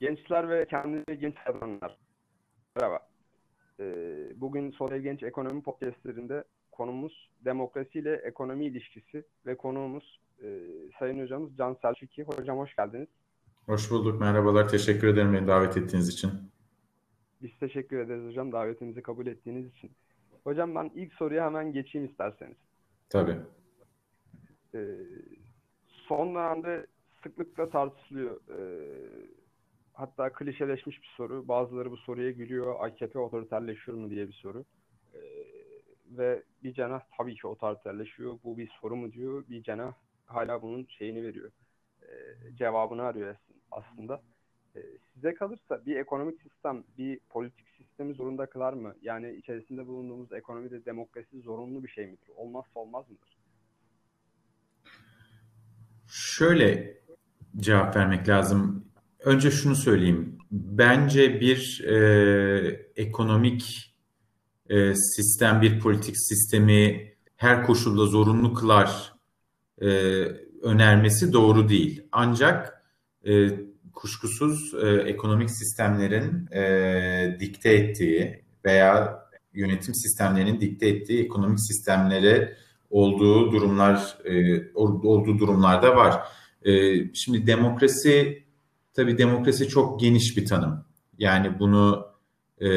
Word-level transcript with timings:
Gençler 0.00 0.48
ve 0.48 0.66
kendini 0.66 1.18
genç 1.18 1.34
sayanlar. 1.44 1.96
Merhaba. 2.76 2.98
Ee, 3.80 4.32
bugün 4.36 4.70
Sosyal 4.70 4.98
Genç 4.98 5.22
Ekonomi 5.22 5.62
Podcast'lerinde 5.62 6.44
konumuz 6.72 7.30
demokrasi 7.44 7.98
ile 7.98 8.14
ekonomi 8.14 8.66
ilişkisi 8.66 9.24
ve 9.46 9.56
konuğumuz 9.56 10.20
e, 10.42 10.48
Sayın 10.98 11.22
Hocamız 11.22 11.56
Can 11.56 11.76
Selçuk'i. 11.82 12.22
Hocam 12.22 12.58
hoş 12.58 12.76
geldiniz. 12.76 13.08
Hoş 13.66 13.90
bulduk. 13.90 14.20
Merhabalar. 14.20 14.68
Teşekkür 14.68 15.08
ederim 15.08 15.32
beni 15.32 15.46
davet 15.46 15.76
ettiğiniz 15.76 16.08
için. 16.08 16.30
Biz 17.42 17.50
teşekkür 17.60 17.98
ederiz 17.98 18.28
hocam 18.28 18.52
davetimizi 18.52 19.02
kabul 19.02 19.26
ettiğiniz 19.26 19.66
için. 19.66 19.90
Hocam 20.44 20.74
ben 20.74 20.90
ilk 20.94 21.14
soruya 21.14 21.44
hemen 21.44 21.72
geçeyim 21.72 22.06
isterseniz. 22.06 22.56
Tabii. 23.08 23.36
Ee, 24.74 24.96
son 25.88 26.34
dönemde 26.34 26.86
sıklıkla 27.22 27.70
tartışılıyor. 27.70 28.40
Ee, 28.48 29.39
hatta 30.00 30.32
klişeleşmiş 30.32 31.02
bir 31.02 31.10
soru. 31.16 31.48
Bazıları 31.48 31.90
bu 31.90 31.96
soruya 31.96 32.30
gülüyor. 32.30 32.76
AKP 32.80 33.18
otoriterleşiyor 33.18 33.98
mu 33.98 34.10
diye 34.10 34.28
bir 34.28 34.32
soru. 34.32 34.64
Ee, 35.14 35.18
ve 36.10 36.42
bir 36.62 36.74
cenah 36.74 37.00
tabii 37.18 37.34
ki 37.34 37.46
otoriterleşiyor. 37.46 38.38
Bu 38.44 38.58
bir 38.58 38.70
soru 38.80 38.96
mu 38.96 39.12
diyor. 39.12 39.44
Bir 39.48 39.62
cenah 39.62 39.92
hala 40.26 40.62
bunun 40.62 40.86
şeyini 40.98 41.22
veriyor. 41.22 41.50
Ee, 42.02 42.06
cevabını 42.56 43.02
arıyor 43.02 43.36
aslında. 43.70 44.22
Ee, 44.76 44.80
size 45.14 45.34
kalırsa 45.34 45.86
bir 45.86 45.96
ekonomik 45.96 46.42
sistem, 46.42 46.84
bir 46.98 47.20
politik 47.28 47.68
sistemi 47.78 48.14
zorunda 48.14 48.46
kılar 48.46 48.72
mı? 48.72 48.94
Yani 49.02 49.32
içerisinde 49.32 49.86
bulunduğumuz 49.86 50.32
ekonomide 50.32 50.84
demokrasi 50.84 51.40
zorunlu 51.40 51.84
bir 51.84 51.88
şey 51.88 52.06
midir? 52.06 52.28
Olmazsa 52.36 52.80
olmaz 52.80 53.10
mıdır? 53.10 53.38
Şöyle 56.08 56.98
cevap 57.56 57.96
vermek 57.96 58.28
lazım. 58.28 58.89
Önce 59.24 59.50
şunu 59.50 59.76
söyleyeyim. 59.76 60.38
Bence 60.50 61.40
bir 61.40 61.84
e, 61.84 62.90
ekonomik 62.96 63.94
e, 64.68 64.94
sistem, 64.94 65.62
bir 65.62 65.80
politik 65.80 66.14
sistemi 66.18 67.12
her 67.36 67.66
koşulda 67.66 68.06
zorunlu 68.06 68.54
kılar 68.54 69.12
e, 69.82 69.86
önermesi 70.62 71.32
doğru 71.32 71.68
değil. 71.68 72.02
Ancak 72.12 72.84
e, 73.26 73.48
kuşkusuz 73.92 74.74
e, 74.82 74.88
ekonomik 74.88 75.50
sistemlerin 75.50 76.46
e, 76.52 77.36
dikte 77.40 77.72
ettiği 77.72 78.44
veya 78.64 79.20
yönetim 79.54 79.94
sistemlerinin 79.94 80.60
dikte 80.60 80.88
ettiği 80.88 81.24
ekonomik 81.24 81.60
sistemlere 81.60 82.56
olduğu 82.90 83.52
durumlar 83.52 84.18
e, 84.24 84.62
olduğu 84.74 85.38
durumlarda 85.38 85.96
var. 85.96 86.22
E, 86.62 86.72
şimdi 87.14 87.46
demokrasi 87.46 88.44
tabii 88.94 89.18
demokrasi 89.18 89.68
çok 89.68 90.00
geniş 90.00 90.36
bir 90.36 90.46
tanım. 90.46 90.84
Yani 91.18 91.58
bunu 91.58 92.06
e, 92.60 92.68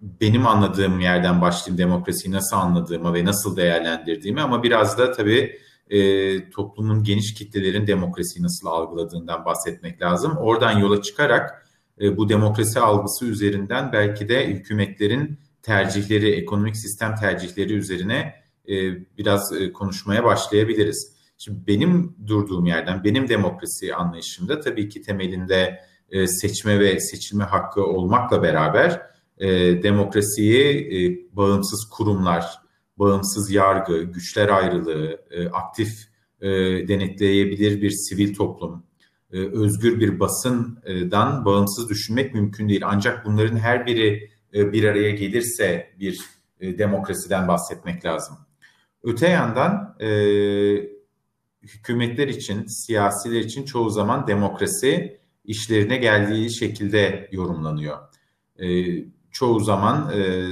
benim 0.00 0.46
anladığım 0.46 1.00
yerden 1.00 1.40
başlayayım 1.40 1.78
demokrasiyi 1.78 2.34
nasıl 2.34 2.56
anladığıma 2.56 3.14
ve 3.14 3.24
nasıl 3.24 3.56
değerlendirdiğimi 3.56 4.40
ama 4.40 4.62
biraz 4.62 4.98
da 4.98 5.12
tabii 5.12 5.58
e, 5.90 6.50
toplumun 6.50 7.04
geniş 7.04 7.34
kitlelerin 7.34 7.86
demokrasiyi 7.86 8.44
nasıl 8.44 8.66
algıladığından 8.66 9.44
bahsetmek 9.44 10.02
lazım. 10.02 10.36
Oradan 10.36 10.78
yola 10.78 11.02
çıkarak 11.02 11.66
e, 12.00 12.16
bu 12.16 12.28
demokrasi 12.28 12.80
algısı 12.80 13.26
üzerinden 13.26 13.92
belki 13.92 14.28
de 14.28 14.46
hükümetlerin 14.46 15.38
tercihleri, 15.62 16.30
ekonomik 16.30 16.76
sistem 16.76 17.14
tercihleri 17.14 17.72
üzerine 17.72 18.34
e, 18.68 18.74
biraz 19.18 19.52
e, 19.52 19.72
konuşmaya 19.72 20.24
başlayabiliriz. 20.24 21.15
Şimdi 21.38 21.66
benim 21.66 22.16
durduğum 22.26 22.66
yerden, 22.66 23.04
benim 23.04 23.28
demokrasi 23.28 23.94
anlayışımda 23.94 24.60
tabii 24.60 24.88
ki 24.88 25.02
temelinde 25.02 25.80
e, 26.10 26.26
seçme 26.26 26.80
ve 26.80 27.00
seçilme 27.00 27.44
hakkı 27.44 27.86
olmakla 27.86 28.42
beraber 28.42 29.02
e, 29.38 29.48
demokrasiyi 29.82 30.88
e, 30.96 31.26
bağımsız 31.36 31.90
kurumlar, 31.90 32.44
bağımsız 32.98 33.50
yargı, 33.50 34.02
güçler 34.02 34.48
ayrılığı, 34.48 35.20
e, 35.30 35.48
aktif 35.48 35.88
e, 36.40 36.48
denetleyebilir 36.88 37.82
bir 37.82 37.90
sivil 37.90 38.34
toplum, 38.34 38.84
e, 39.32 39.38
özgür 39.38 40.00
bir 40.00 40.20
basından 40.20 41.44
bağımsız 41.44 41.88
düşünmek 41.88 42.34
mümkün 42.34 42.68
değil. 42.68 42.82
Ancak 42.84 43.26
bunların 43.26 43.56
her 43.56 43.86
biri 43.86 44.30
e, 44.54 44.72
bir 44.72 44.84
araya 44.84 45.10
gelirse 45.10 45.94
bir 46.00 46.20
e, 46.60 46.78
demokrasiden 46.78 47.48
bahsetmek 47.48 48.04
lazım. 48.04 48.36
Öte 49.02 49.28
yandan 49.28 49.96
e, 50.00 50.08
hükümetler 51.66 52.28
için, 52.28 52.66
siyasiler 52.66 53.40
için 53.40 53.64
çoğu 53.64 53.90
zaman 53.90 54.26
demokrasi 54.26 55.20
işlerine 55.44 55.96
geldiği 55.96 56.54
şekilde 56.54 57.28
yorumlanıyor. 57.32 57.98
E, 58.58 58.66
çoğu 59.30 59.60
zaman 59.60 60.12
e, 60.14 60.46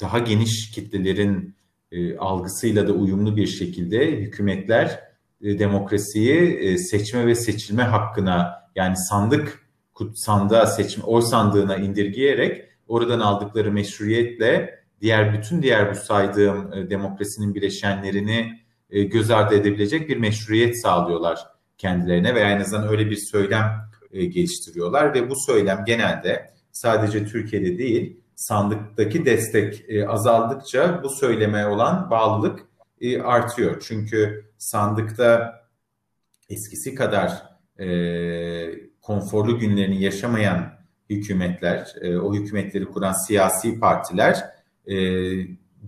daha 0.00 0.18
geniş 0.18 0.70
kitlelerin 0.70 1.54
e, 1.92 2.16
algısıyla 2.16 2.88
da 2.88 2.92
uyumlu 2.92 3.36
bir 3.36 3.46
şekilde 3.46 4.10
hükümetler 4.10 5.00
e, 5.40 5.58
demokrasiyi 5.58 6.56
e, 6.56 6.78
seçme 6.78 7.26
ve 7.26 7.34
seçilme 7.34 7.82
hakkına 7.82 8.54
yani 8.74 8.96
sandık 8.96 9.64
sandığa 10.14 10.66
seçme 10.66 11.04
oy 11.04 11.22
sandığına 11.22 11.76
indirgeyerek 11.76 12.64
oradan 12.88 13.20
aldıkları 13.20 13.72
meşruiyetle 13.72 14.84
diğer 15.00 15.32
bütün 15.32 15.62
diğer 15.62 15.90
bu 15.90 15.94
saydığım 15.94 16.72
e, 16.72 16.90
demokrasinin 16.90 17.54
bileşenlerini 17.54 18.63
e, 18.90 19.02
göz 19.02 19.30
ardı 19.30 19.54
edebilecek 19.54 20.08
bir 20.08 20.16
meşruiyet 20.16 20.82
sağlıyorlar 20.82 21.46
kendilerine 21.78 22.34
veya 22.34 22.50
en 22.50 22.60
azından 22.60 22.88
öyle 22.88 23.10
bir 23.10 23.16
söylem 23.16 23.90
e, 24.12 24.24
geliştiriyorlar 24.24 25.14
ve 25.14 25.30
bu 25.30 25.34
söylem 25.46 25.84
genelde 25.86 26.50
sadece 26.72 27.26
Türkiye'de 27.26 27.78
değil 27.78 28.20
sandıktaki 28.36 29.24
destek 29.24 29.84
e, 29.88 30.08
azaldıkça 30.08 31.00
bu 31.02 31.08
söyleme 31.08 31.66
olan 31.66 32.10
bağlılık 32.10 32.60
artıyor. 33.22 33.82
Çünkü 33.86 34.50
sandıkta 34.58 35.54
eskisi 36.50 36.94
kadar 36.94 37.42
e, 37.78 37.88
konforlu 39.02 39.58
günlerini 39.58 40.02
yaşamayan 40.02 40.72
hükümetler, 41.10 41.94
e, 42.00 42.16
o 42.16 42.34
hükümetleri 42.34 42.84
kuran 42.84 43.26
siyasi 43.26 43.80
partiler 43.80 44.44
e, 44.86 44.96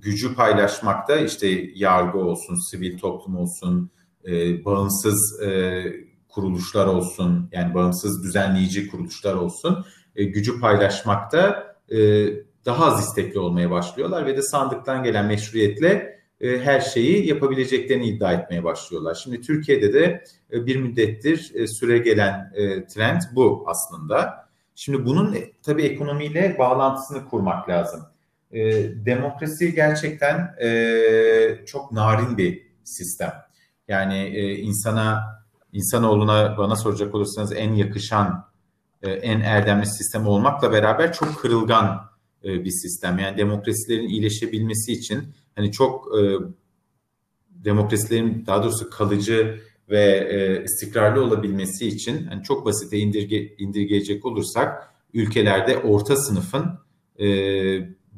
gücü 0.02 0.34
paylaşmakta 0.34 1.16
işte 1.16 1.70
yargı 1.74 2.18
olsun, 2.18 2.70
sivil 2.70 2.98
toplum 2.98 3.36
olsun, 3.36 3.90
e, 4.24 4.64
bağımsız 4.64 5.42
e, 5.42 5.82
kuruluşlar 6.28 6.86
olsun, 6.86 7.48
yani 7.52 7.74
bağımsız 7.74 8.24
düzenleyici 8.24 8.90
kuruluşlar 8.90 9.34
olsun, 9.34 9.84
e, 10.16 10.24
gücü 10.24 10.60
paylaşmakta 10.60 11.66
e, 11.90 12.26
daha 12.64 12.86
az 12.86 13.08
istekli 13.08 13.38
olmaya 13.38 13.70
başlıyorlar 13.70 14.26
ve 14.26 14.36
de 14.36 14.42
sandıktan 14.42 15.02
gelen 15.02 15.26
meşruiyetle 15.26 16.16
e, 16.40 16.58
her 16.58 16.80
şeyi 16.80 17.28
yapabileceklerini 17.28 18.06
iddia 18.06 18.32
etmeye 18.32 18.64
başlıyorlar. 18.64 19.14
Şimdi 19.14 19.40
Türkiye'de 19.40 19.92
de 19.92 20.24
e, 20.52 20.66
bir 20.66 20.76
müddettir 20.76 21.52
e, 21.54 21.66
süre 21.66 21.98
gelen 21.98 22.52
e, 22.54 22.86
trend 22.86 23.20
bu 23.34 23.64
aslında. 23.66 24.46
Şimdi 24.74 25.04
bunun 25.04 25.34
e, 25.34 25.52
tabii 25.62 25.82
ekonomiyle 25.82 26.56
bağlantısını 26.58 27.28
kurmak 27.28 27.68
lazım. 27.68 28.00
E, 28.50 28.60
demokrasi 29.06 29.74
gerçekten 29.74 30.54
e, 30.62 31.64
çok 31.66 31.92
narin 31.92 32.38
bir 32.38 32.62
sistem. 32.84 33.32
Yani 33.88 34.18
e, 34.18 34.54
insana, 34.54 35.22
insanoğluna 35.72 36.58
bana 36.58 36.76
soracak 36.76 37.14
olursanız 37.14 37.52
en 37.52 37.74
yakışan 37.74 38.44
e, 39.02 39.10
en 39.10 39.40
erdemli 39.40 39.86
sistem 39.86 40.26
olmakla 40.26 40.72
beraber 40.72 41.12
çok 41.12 41.38
kırılgan 41.38 42.10
e, 42.44 42.64
bir 42.64 42.70
sistem. 42.70 43.18
Yani 43.18 43.36
demokrasilerin 43.36 44.08
iyileşebilmesi 44.08 44.92
için 44.92 45.24
hani 45.56 45.72
çok 45.72 46.18
e, 46.18 46.20
demokrasilerin 47.50 48.47
daha 48.47 48.62
doğrusu 48.62 48.91
kalıcı 48.91 49.60
ve 49.91 50.03
e, 50.30 50.65
istikrarlı 50.65 51.24
olabilmesi 51.24 51.88
için 51.88 52.26
hani 52.26 52.42
çok 52.42 52.66
basite 52.66 52.98
indirge, 52.98 53.54
indirgeyecek 53.59 54.24
olursak 54.24 54.91
ülkelerde 55.15 55.78
orta 55.78 56.16
sınıfın 56.16 56.78
e, 57.21 57.26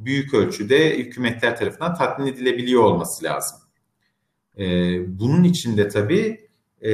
büyük 0.04 0.34
ölçüde 0.34 0.98
hükümetler 0.98 1.56
tarafından 1.56 1.94
tatmin 1.94 2.26
edilebiliyor 2.26 2.82
olması 2.82 3.24
lazım. 3.24 3.58
E, 4.58 4.64
bunun 5.18 5.44
için 5.44 5.76
de 5.76 5.88
tabii 5.88 6.48
e, 6.82 6.90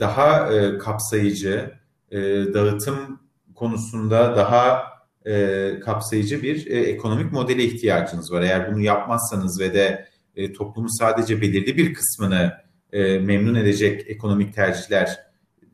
daha 0.00 0.52
e, 0.52 0.78
kapsayıcı, 0.78 1.74
e, 2.10 2.18
dağıtım 2.54 3.20
konusunda 3.54 4.36
daha 4.36 4.84
e, 5.26 5.80
kapsayıcı 5.80 6.42
bir 6.42 6.66
e, 6.66 6.80
ekonomik 6.80 7.32
modele 7.32 7.64
ihtiyacınız 7.64 8.32
var. 8.32 8.42
Eğer 8.42 8.72
bunu 8.72 8.80
yapmazsanız 8.80 9.60
ve 9.60 9.74
de 9.74 10.08
e, 10.36 10.52
toplumun 10.52 10.98
sadece 10.98 11.40
belirli 11.40 11.76
bir 11.76 11.94
kısmını 11.94 12.52
e, 12.92 13.18
memnun 13.18 13.54
edecek 13.54 14.04
ekonomik 14.06 14.54
tercihler 14.54 15.18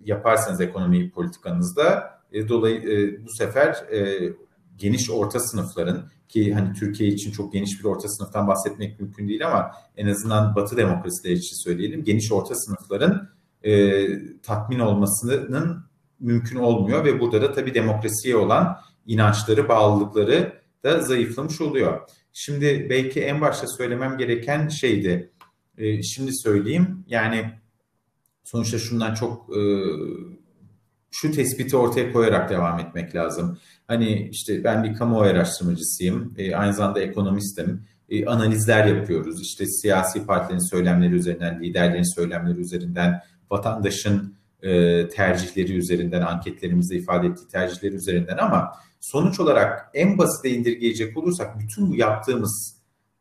yaparsanız 0.05 0.61
ekonomi 0.61 1.11
politikanızda 1.11 2.11
e, 2.33 2.49
dolayı 2.49 2.77
e, 2.77 3.25
bu 3.25 3.31
sefer 3.31 3.75
e, 3.93 4.33
geniş 4.81 5.11
orta 5.11 5.41
sınıfların 5.41 6.11
ki 6.29 6.55
hani 6.55 6.73
Türkiye 6.73 7.11
için 7.11 7.33
çok 7.33 7.53
geniş 7.53 7.81
bir 7.81 7.85
orta 7.85 8.09
sınıftan 8.09 8.49
bahsetmek 8.49 9.01
mümkün 9.01 9.29
değil 9.29 9.47
ama 9.47 9.71
en 9.97 10.07
azından 10.07 10.57
Batı 10.57 10.77
demokrasileri 10.77 11.35
için 11.35 11.57
söyleyelim 11.65 12.05
geniş 12.05 12.33
orta 12.33 12.55
sınıfların 12.55 13.29
e, 13.63 14.07
tatmin 14.43 14.79
olmasının 14.79 15.85
mümkün 16.21 16.57
olmuyor 16.57 17.05
ve 17.05 17.21
burada 17.21 17.43
da 17.43 17.53
tabii 17.53 17.75
demokrasiye 17.75 18.37
olan 18.37 18.77
inançları, 19.07 19.69
bağlılıkları 19.69 20.61
da 20.85 21.01
zayıflamış 21.01 21.61
oluyor. 21.61 22.01
Şimdi 22.33 22.87
belki 22.91 23.21
en 23.21 23.41
başta 23.41 23.67
söylemem 23.67 24.19
gereken 24.19 24.69
şeydi. 24.69 25.31
E, 25.79 26.03
şimdi 26.03 26.31
söyleyeyim. 26.37 27.05
Yani 27.09 27.51
sonuçta 28.45 28.79
şundan 28.79 29.15
çok 29.15 29.57
e, 29.57 29.61
şu 31.11 31.33
tespiti 31.33 31.77
ortaya 31.77 32.13
koyarak 32.13 32.51
devam 32.51 32.79
etmek 32.79 33.15
lazım. 33.15 33.59
Hani 33.91 34.29
işte 34.33 34.65
ben 34.65 34.85
bir 34.85 34.95
kamuoyu 34.95 35.31
araştırmacısıyım, 35.31 36.35
e, 36.39 36.55
aynı 36.55 36.75
zamanda 36.75 37.01
ekonomistim. 37.01 37.87
E, 38.09 38.27
analizler 38.27 38.87
yapıyoruz. 38.87 39.43
İşte 39.43 39.67
siyasi 39.67 40.27
partilerin 40.27 40.71
söylemleri 40.71 41.15
üzerinden, 41.15 41.63
liderlerin 41.63 42.15
söylemleri 42.15 42.61
üzerinden, 42.61 43.21
vatandaşın 43.51 44.35
e, 44.63 45.09
tercihleri 45.09 45.73
üzerinden, 45.73 46.23
anketlerimizde 46.23 46.97
ifade 46.97 47.27
ettiği 47.27 47.49
tercihleri 47.49 47.95
üzerinden 47.95 48.37
ama 48.37 48.73
sonuç 49.01 49.41
olarak 49.41 49.91
en 49.95 50.19
basite 50.19 50.51
indirgeyecek 50.51 51.17
olursak 51.17 51.59
bütün 51.59 51.91
bu 51.91 51.97
yaptığımız 51.97 52.77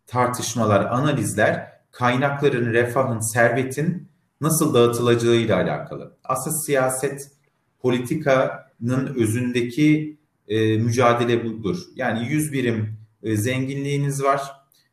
tartışmalar, 0.07 0.85
analizler 0.85 1.67
kaynakların, 1.91 2.73
refahın, 2.73 3.33
servetin 3.33 4.09
nasıl 4.41 4.73
dağıtılacağıyla 4.73 5.55
alakalı. 5.55 6.17
Aslında 6.23 6.57
siyaset 6.57 7.31
politikanın 7.79 9.15
özündeki 9.15 10.18
e, 10.49 10.77
mücadele 10.77 11.45
budur. 11.45 11.77
Yani 11.95 12.27
100 12.29 12.53
birim 12.53 12.99
e, 13.23 13.37
zenginliğiniz 13.37 14.23
var, 14.23 14.41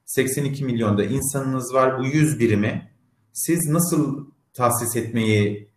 82 0.05 0.64
milyonda 0.64 1.05
insanınız 1.05 1.75
var. 1.75 1.99
Bu 1.99 2.05
100 2.05 2.41
birimi 2.41 2.91
siz 3.32 3.69
nasıl 3.69 4.26
tahsis 4.55 4.97
etmeyi, 4.97 5.70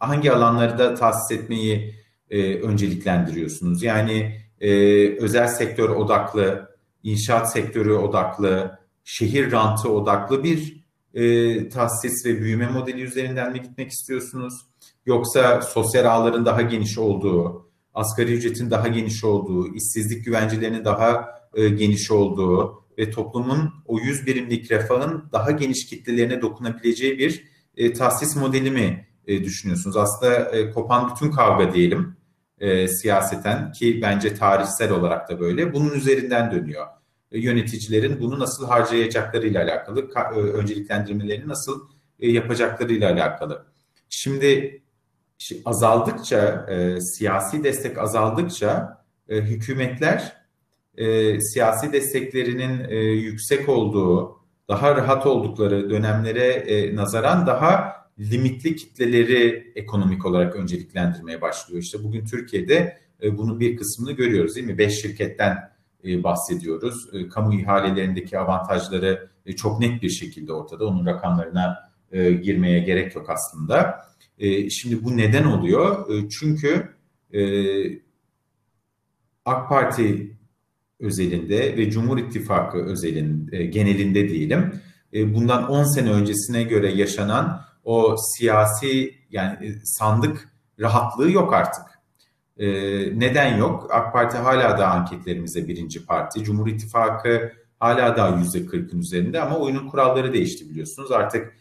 hangi 0.00 0.32
alanlarda 0.32 0.94
tahsis 0.94 1.38
etmeyi 1.38 1.94
e, 2.30 2.54
önceliklendiriyorsunuz? 2.54 3.82
Yani 3.82 4.40
e, 4.60 4.70
özel 5.08 5.48
sektör 5.48 5.88
odaklı, 5.88 6.76
inşaat 7.02 7.52
sektörü 7.52 7.92
odaklı, 7.92 8.78
şehir 9.04 9.52
rantı 9.52 9.92
odaklı 9.92 10.44
bir 10.44 10.84
e, 11.14 11.68
tahsis 11.68 12.26
ve 12.26 12.40
büyüme 12.40 12.66
modeli 12.66 13.02
üzerinden 13.02 13.52
mi 13.52 13.62
gitmek 13.62 13.90
istiyorsunuz? 13.90 14.54
Yoksa 15.06 15.62
sosyal 15.62 16.04
ağların 16.04 16.46
daha 16.46 16.62
geniş 16.62 16.98
olduğu, 16.98 17.67
asgari 17.98 18.32
ücretin 18.32 18.70
daha 18.70 18.88
geniş 18.88 19.24
olduğu, 19.24 19.74
işsizlik 19.74 20.24
güvencelerinin 20.24 20.84
daha 20.84 21.28
e, 21.54 21.68
geniş 21.68 22.10
olduğu 22.10 22.84
ve 22.98 23.10
toplumun 23.10 23.74
o 23.86 23.98
100 23.98 24.26
birimlik 24.26 24.70
refahın 24.70 25.24
daha 25.32 25.50
geniş 25.50 25.86
kitlelerine 25.86 26.42
dokunabileceği 26.42 27.18
bir 27.18 27.44
e, 27.76 27.92
tahsis 27.92 28.36
modeli 28.36 28.70
mi 28.70 29.08
e, 29.26 29.44
düşünüyorsunuz? 29.44 29.96
Aslında 29.96 30.34
e, 30.34 30.70
kopan 30.70 31.10
bütün 31.14 31.30
kavga 31.30 31.72
diyelim 31.72 32.16
e, 32.58 32.88
siyaseten 32.88 33.72
ki 33.72 34.00
bence 34.02 34.34
tarihsel 34.34 34.92
olarak 34.92 35.30
da 35.30 35.40
böyle 35.40 35.72
bunun 35.72 35.94
üzerinden 35.94 36.50
dönüyor. 36.50 36.86
E, 37.32 37.38
yöneticilerin 37.38 38.20
bunu 38.20 38.38
nasıl 38.38 38.66
harcayacaklarıyla 38.66 39.64
alakalı, 39.64 40.10
ka, 40.10 40.32
e, 40.36 40.38
önceliklendirmelerini 40.38 41.48
nasıl 41.48 41.88
e, 42.20 42.30
yapacaklarıyla 42.30 43.12
alakalı. 43.12 43.66
Şimdi 44.08 44.82
azaldıkça, 45.64 46.66
e, 46.68 47.00
siyasi 47.00 47.64
destek 47.64 47.98
azaldıkça 47.98 49.02
e, 49.28 49.36
hükümetler 49.36 50.32
e, 50.96 51.40
siyasi 51.40 51.92
desteklerinin 51.92 52.88
e, 52.88 52.96
yüksek 52.96 53.68
olduğu, 53.68 54.38
daha 54.68 54.96
rahat 54.96 55.26
oldukları 55.26 55.90
dönemlere 55.90 56.46
e, 56.46 56.96
nazaran 56.96 57.46
daha 57.46 57.98
limitli 58.18 58.76
kitleleri 58.76 59.72
ekonomik 59.76 60.26
olarak 60.26 60.56
önceliklendirmeye 60.56 61.40
başlıyor. 61.40 61.82
İşte 61.82 62.04
bugün 62.04 62.24
Türkiye'de 62.24 62.98
e, 63.22 63.38
bunun 63.38 63.60
bir 63.60 63.76
kısmını 63.76 64.12
görüyoruz 64.12 64.56
değil 64.56 64.66
mi? 64.66 64.78
Beş 64.78 65.02
şirketten 65.02 65.70
e, 66.04 66.22
bahsediyoruz. 66.22 67.14
E, 67.14 67.28
kamu 67.28 67.54
ihalelerindeki 67.54 68.38
avantajları 68.38 69.28
e, 69.46 69.56
çok 69.56 69.80
net 69.80 70.02
bir 70.02 70.10
şekilde 70.10 70.52
ortada. 70.52 70.86
Onun 70.86 71.06
rakamlarına 71.06 71.76
e, 72.12 72.32
girmeye 72.32 72.78
gerek 72.78 73.14
yok 73.14 73.30
aslında. 73.30 74.08
E, 74.38 74.70
şimdi 74.70 75.04
bu 75.04 75.16
neden 75.16 75.44
oluyor? 75.44 76.10
E, 76.14 76.28
çünkü 76.28 76.88
e, 77.32 77.40
AK 79.44 79.68
Parti 79.68 80.36
özelinde 81.00 81.76
ve 81.76 81.90
Cumhur 81.90 82.18
İttifakı 82.18 82.78
özelin 82.78 83.48
e, 83.52 83.64
genelinde 83.64 84.28
diyelim. 84.28 84.80
E, 85.14 85.34
bundan 85.34 85.70
10 85.70 85.84
sene 85.84 86.10
öncesine 86.10 86.62
göre 86.62 86.92
yaşanan 86.92 87.60
o 87.84 88.16
siyasi 88.18 89.14
yani 89.30 89.74
sandık 89.84 90.48
rahatlığı 90.80 91.30
yok 91.30 91.52
artık. 91.52 91.84
E, 92.56 92.68
neden 93.20 93.56
yok? 93.56 93.88
AK 93.90 94.12
Parti 94.12 94.36
hala 94.36 94.78
da 94.78 94.88
anketlerimize 94.88 95.68
birinci 95.68 96.06
parti. 96.06 96.44
Cumhur 96.44 96.68
İttifakı 96.68 97.52
hala 97.78 98.16
daha 98.16 98.38
yüzde 98.38 98.58
40'ın 98.58 99.00
üzerinde 99.00 99.40
ama 99.40 99.58
oyunun 99.58 99.88
kuralları 99.88 100.32
değişti 100.32 100.70
biliyorsunuz. 100.70 101.12
Artık 101.12 101.54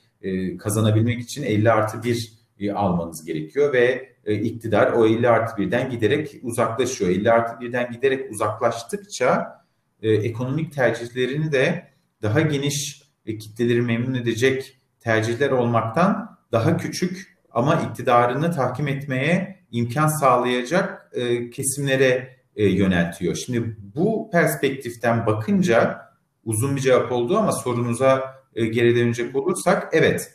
kazanabilmek 0.59 1.19
için 1.19 1.43
50 1.43 1.71
artı 1.71 2.03
1 2.03 2.36
e, 2.59 2.71
almanız 2.71 3.25
gerekiyor 3.25 3.73
ve 3.73 4.09
e, 4.25 4.35
iktidar 4.35 4.91
o 4.91 5.05
50 5.07 5.29
artı 5.29 5.61
1'den 5.61 5.89
giderek 5.89 6.39
uzaklaşıyor. 6.43 7.11
50 7.11 7.31
artı 7.31 7.65
1'den 7.65 7.91
giderek 7.91 8.31
uzaklaştıkça 8.31 9.61
e, 10.01 10.11
ekonomik 10.11 10.73
tercihlerini 10.73 11.51
de 11.51 11.87
daha 12.21 12.41
geniş 12.41 13.03
kitleleri 13.25 13.81
memnun 13.81 14.13
edecek 14.13 14.77
tercihler 14.99 15.51
olmaktan 15.51 16.37
daha 16.51 16.77
küçük 16.77 17.37
ama 17.51 17.75
iktidarını 17.75 18.51
tahkim 18.51 18.87
etmeye 18.87 19.59
imkan 19.71 20.07
sağlayacak 20.07 21.11
kesimlere 21.53 22.37
yöneltiyor. 22.55 23.35
Şimdi 23.35 23.77
bu 23.95 24.29
perspektiften 24.31 25.25
bakınca 25.25 26.01
uzun 26.45 26.75
bir 26.75 26.81
cevap 26.81 27.11
oldu 27.11 27.37
ama 27.37 27.51
sorunuza 27.51 28.35
geri 28.55 28.95
dönecek 28.95 29.35
olursak 29.35 29.89
evet 29.91 30.33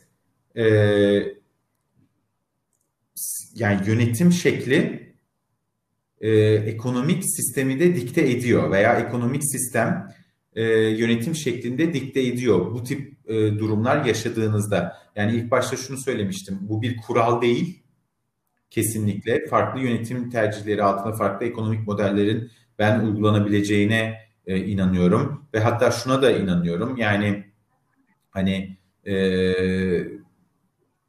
e, 0.56 0.64
yani 3.54 3.88
yönetim 3.88 4.32
şekli 4.32 5.12
e, 6.20 6.30
ekonomik 6.54 7.24
sistemi 7.24 7.80
de 7.80 7.96
dikte 7.96 8.30
ediyor 8.30 8.70
veya 8.70 8.94
ekonomik 8.94 9.42
sistem 9.44 10.08
e, 10.54 10.62
yönetim 10.72 11.34
şeklinde 11.34 11.94
dikte 11.94 12.20
ediyor. 12.20 12.74
Bu 12.74 12.84
tip 12.84 13.28
e, 13.28 13.34
durumlar 13.34 14.04
yaşadığınızda 14.04 14.96
yani 15.16 15.36
ilk 15.36 15.50
başta 15.50 15.76
şunu 15.76 15.96
söylemiştim. 15.98 16.58
Bu 16.62 16.82
bir 16.82 16.96
kural 16.96 17.42
değil. 17.42 17.82
Kesinlikle 18.70 19.46
farklı 19.46 19.80
yönetim 19.80 20.30
tercihleri 20.30 20.82
altında 20.82 21.12
farklı 21.12 21.46
ekonomik 21.46 21.86
modellerin 21.86 22.50
ben 22.78 23.00
uygulanabileceğine 23.00 24.18
e, 24.46 24.58
inanıyorum 24.58 25.48
ve 25.54 25.60
hatta 25.60 25.90
şuna 25.90 26.22
da 26.22 26.30
inanıyorum. 26.30 26.96
Yani 26.96 27.44
hani 28.30 28.76
e, 29.06 29.14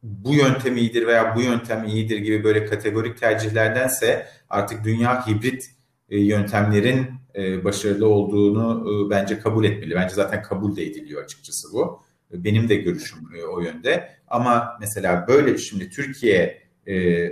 bu 0.04 0.34
yöntem 0.34 0.78
iyidir 0.78 1.08
veya 1.08 1.36
bu 1.36 1.42
yöntem 1.42 1.86
iyidir 1.86 2.18
gibi 2.18 2.44
böyle 2.44 2.66
kategorik 2.66 3.18
tercihlerdense 3.18 4.26
artık 4.50 4.84
dünya 4.84 5.28
hibrit 5.28 5.64
e, 6.10 6.20
yöntemlerin 6.20 7.08
e, 7.36 7.64
başarılı 7.64 8.08
olduğunu 8.08 8.86
e, 8.90 9.10
bence 9.10 9.40
kabul 9.40 9.66
etmeli. 9.66 9.96
Bence 9.96 10.16
zaten 10.16 10.42
kabul 10.42 10.76
de 10.76 10.84
ediliyor 10.84 11.24
açıkçası 11.24 11.68
bu. 11.74 12.02
Benim 12.34 12.70
de 12.70 12.76
görüşüm 12.76 13.20
o 13.56 13.60
yönde. 13.60 14.10
Ama 14.28 14.78
mesela 14.80 15.26
böyle 15.28 15.58
şimdi 15.58 15.90
Türkiye 15.90 16.64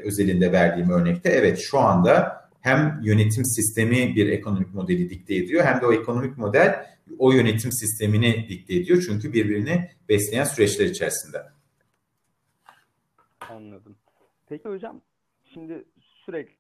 özelinde 0.03 0.51
verdiğim 0.51 0.89
örnekte 0.89 1.29
evet 1.29 1.59
şu 1.59 1.79
anda 1.79 2.41
hem 2.61 2.99
yönetim 3.03 3.45
sistemi 3.45 4.15
bir 4.15 4.29
ekonomik 4.29 4.73
modeli 4.73 5.09
dikte 5.09 5.35
ediyor 5.35 5.65
hem 5.65 5.81
de 5.81 5.85
o 5.85 5.93
ekonomik 5.93 6.37
model 6.37 6.85
o 7.17 7.31
yönetim 7.31 7.71
sistemini 7.71 8.45
dikte 8.49 8.75
ediyor. 8.75 9.03
Çünkü 9.05 9.33
birbirini 9.33 9.89
besleyen 10.09 10.43
süreçler 10.43 10.85
içerisinde. 10.85 11.37
Anladım. 13.51 13.97
Peki 14.47 14.69
hocam 14.69 15.01
şimdi 15.53 15.85
sürekli 16.25 16.55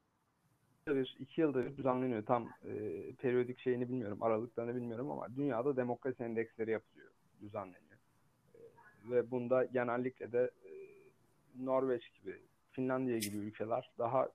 bir 0.87 1.17
iki 1.19 1.41
yıldır 1.41 1.77
düzenleniyor. 1.77 2.25
Tam 2.25 2.49
e, 2.63 2.71
periyodik 3.15 3.59
şeyini 3.59 3.89
bilmiyorum, 3.89 4.23
aralıklarını 4.23 4.75
bilmiyorum 4.75 5.11
ama 5.11 5.35
dünyada 5.35 5.75
demokrasi 5.75 6.23
endeksleri 6.23 6.71
yapılıyor, 6.71 7.11
düzenleniyor. 7.41 7.97
E, 8.55 8.59
ve 9.11 9.31
bunda 9.31 9.65
genellikle 9.65 10.31
de 10.31 10.51
e, 10.65 10.71
Norveç 11.65 12.13
gibi, 12.13 12.41
Finlandiya 12.71 13.17
gibi 13.17 13.37
ülkeler 13.37 13.91
daha 13.97 14.29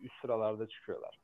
üst 0.00 0.20
sıralarda 0.20 0.68
çıkıyorlar. 0.68 1.18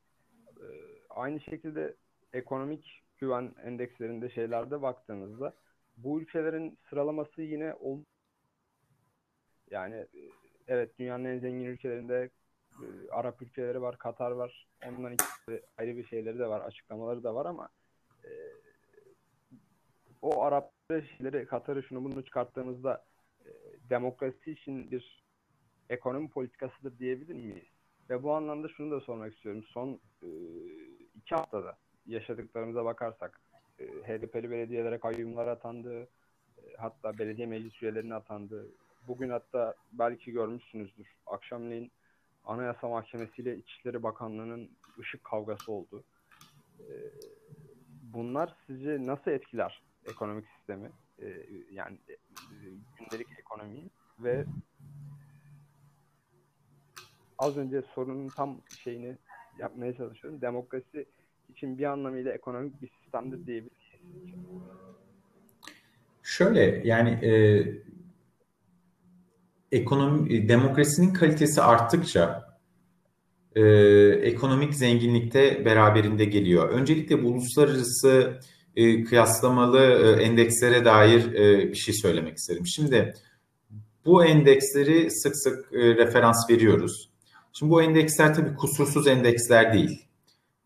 E, 0.60 0.66
aynı 1.10 1.40
şekilde 1.40 1.94
ekonomik 2.32 3.02
güven 3.18 3.54
endekslerinde 3.64 4.30
şeylerde 4.30 4.82
baktığınızda 4.82 5.54
bu 5.96 6.20
ülkelerin 6.20 6.78
sıralaması 6.90 7.42
yine 7.42 7.74
ol 7.74 8.00
yani 9.70 9.94
e, 9.94 10.43
evet 10.68 10.98
dünyanın 10.98 11.24
en 11.24 11.38
zengin 11.38 11.64
ülkelerinde 11.64 12.30
e, 12.72 13.10
Arap 13.10 13.42
ülkeleri 13.42 13.82
var, 13.82 13.98
Katar 13.98 14.30
var. 14.30 14.66
Ondan 14.86 15.12
ikisi 15.12 15.62
ayrı 15.78 15.96
bir 15.96 16.06
şeyleri 16.06 16.38
de 16.38 16.46
var, 16.46 16.60
açıklamaları 16.60 17.22
da 17.22 17.34
var 17.34 17.46
ama 17.46 17.68
e, 18.24 18.30
o 20.22 20.42
Arap 20.42 20.72
şeyleri, 20.90 21.46
Katar'ı 21.46 21.82
şunu 21.82 22.04
bunu 22.04 22.24
çıkarttığımızda 22.24 23.04
e, 23.44 23.50
demokrasi 23.90 24.52
için 24.52 24.90
bir 24.90 25.24
ekonomi 25.90 26.28
politikasıdır 26.28 26.98
diyebilir 26.98 27.34
miyiz? 27.34 27.64
Ve 28.10 28.22
bu 28.22 28.32
anlamda 28.32 28.68
şunu 28.68 28.90
da 28.90 29.00
sormak 29.00 29.34
istiyorum. 29.34 29.64
Son 29.68 30.00
e, 30.22 30.28
iki 31.14 31.34
haftada 31.34 31.76
yaşadıklarımıza 32.06 32.84
bakarsak 32.84 33.40
e, 33.78 33.84
HDP'li 33.84 34.50
belediyelere 34.50 34.98
kayyumlar 34.98 35.46
atandı. 35.46 36.02
E, 36.58 36.62
hatta 36.78 37.18
belediye 37.18 37.46
meclis 37.46 37.82
üyelerine 37.82 38.14
atandı. 38.14 38.66
Bugün 39.08 39.30
hatta 39.30 39.74
belki 39.92 40.32
görmüşsünüzdür. 40.32 41.06
Akşamleyin 41.26 41.92
Anayasa 42.44 42.88
Mahkemesi 42.88 43.42
ile 43.42 43.56
İçişleri 43.56 44.02
Bakanlığı'nın 44.02 44.70
ışık 45.00 45.24
kavgası 45.24 45.72
oldu. 45.72 46.04
E, 46.80 46.92
bunlar 48.02 48.56
sizce 48.66 49.06
nasıl 49.06 49.30
etkiler 49.30 49.82
ekonomik 50.04 50.46
sistemi? 50.56 50.90
E, 51.22 51.46
yani 51.72 51.98
e, 52.08 52.16
gündelik 52.98 53.28
ekonomiyi 53.38 53.90
ve 54.18 54.44
az 57.38 57.56
önce 57.56 57.82
sorunun 57.94 58.28
tam 58.28 58.60
şeyini 58.78 59.16
yapmaya 59.58 59.96
çalışıyorum. 59.96 60.40
Demokrasi 60.40 61.06
için 61.48 61.78
bir 61.78 61.84
anlamıyla 61.84 62.32
ekonomik 62.32 62.82
bir 62.82 62.90
sistemdir 63.02 63.46
diyebiliriz. 63.46 63.84
Şöyle 66.22 66.88
yani 66.88 67.10
e, 67.10 67.30
ekonomi 69.74 70.48
demokrasinin 70.48 71.14
kalitesi 71.14 71.62
arttıkça 71.62 72.54
e, 73.54 73.62
ekonomik 74.22 74.74
zenginlik 74.74 75.34
de 75.34 75.64
beraberinde 75.64 76.24
geliyor. 76.24 76.68
Öncelikle 76.68 77.22
bu 77.22 77.28
uluslararası 77.28 78.40
e, 78.76 79.04
kıyaslamalı 79.04 79.80
e, 79.80 80.22
endekslere 80.22 80.84
dair 80.84 81.34
e, 81.34 81.68
bir 81.68 81.76
şey 81.76 81.94
söylemek 81.94 82.36
isterim. 82.36 82.66
Şimdi 82.66 83.14
bu 84.04 84.24
endeksleri 84.24 85.10
sık 85.10 85.36
sık 85.36 85.72
e, 85.72 85.78
referans 85.78 86.50
veriyoruz. 86.50 87.10
Şimdi 87.52 87.72
bu 87.72 87.82
endeksler 87.82 88.34
tabii 88.34 88.54
kusursuz 88.54 89.06
endeksler 89.06 89.72
değil. 89.72 90.06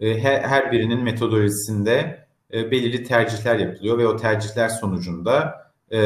E, 0.01 0.21
her 0.23 0.73
birinin 0.73 1.03
metodolojisinde 1.03 2.27
e, 2.53 2.71
belirli 2.71 3.05
tercihler 3.05 3.59
yapılıyor 3.59 3.99
ve 3.99 4.07
o 4.07 4.17
tercihler 4.17 4.69
sonucunda 4.69 5.55
e, 5.93 5.99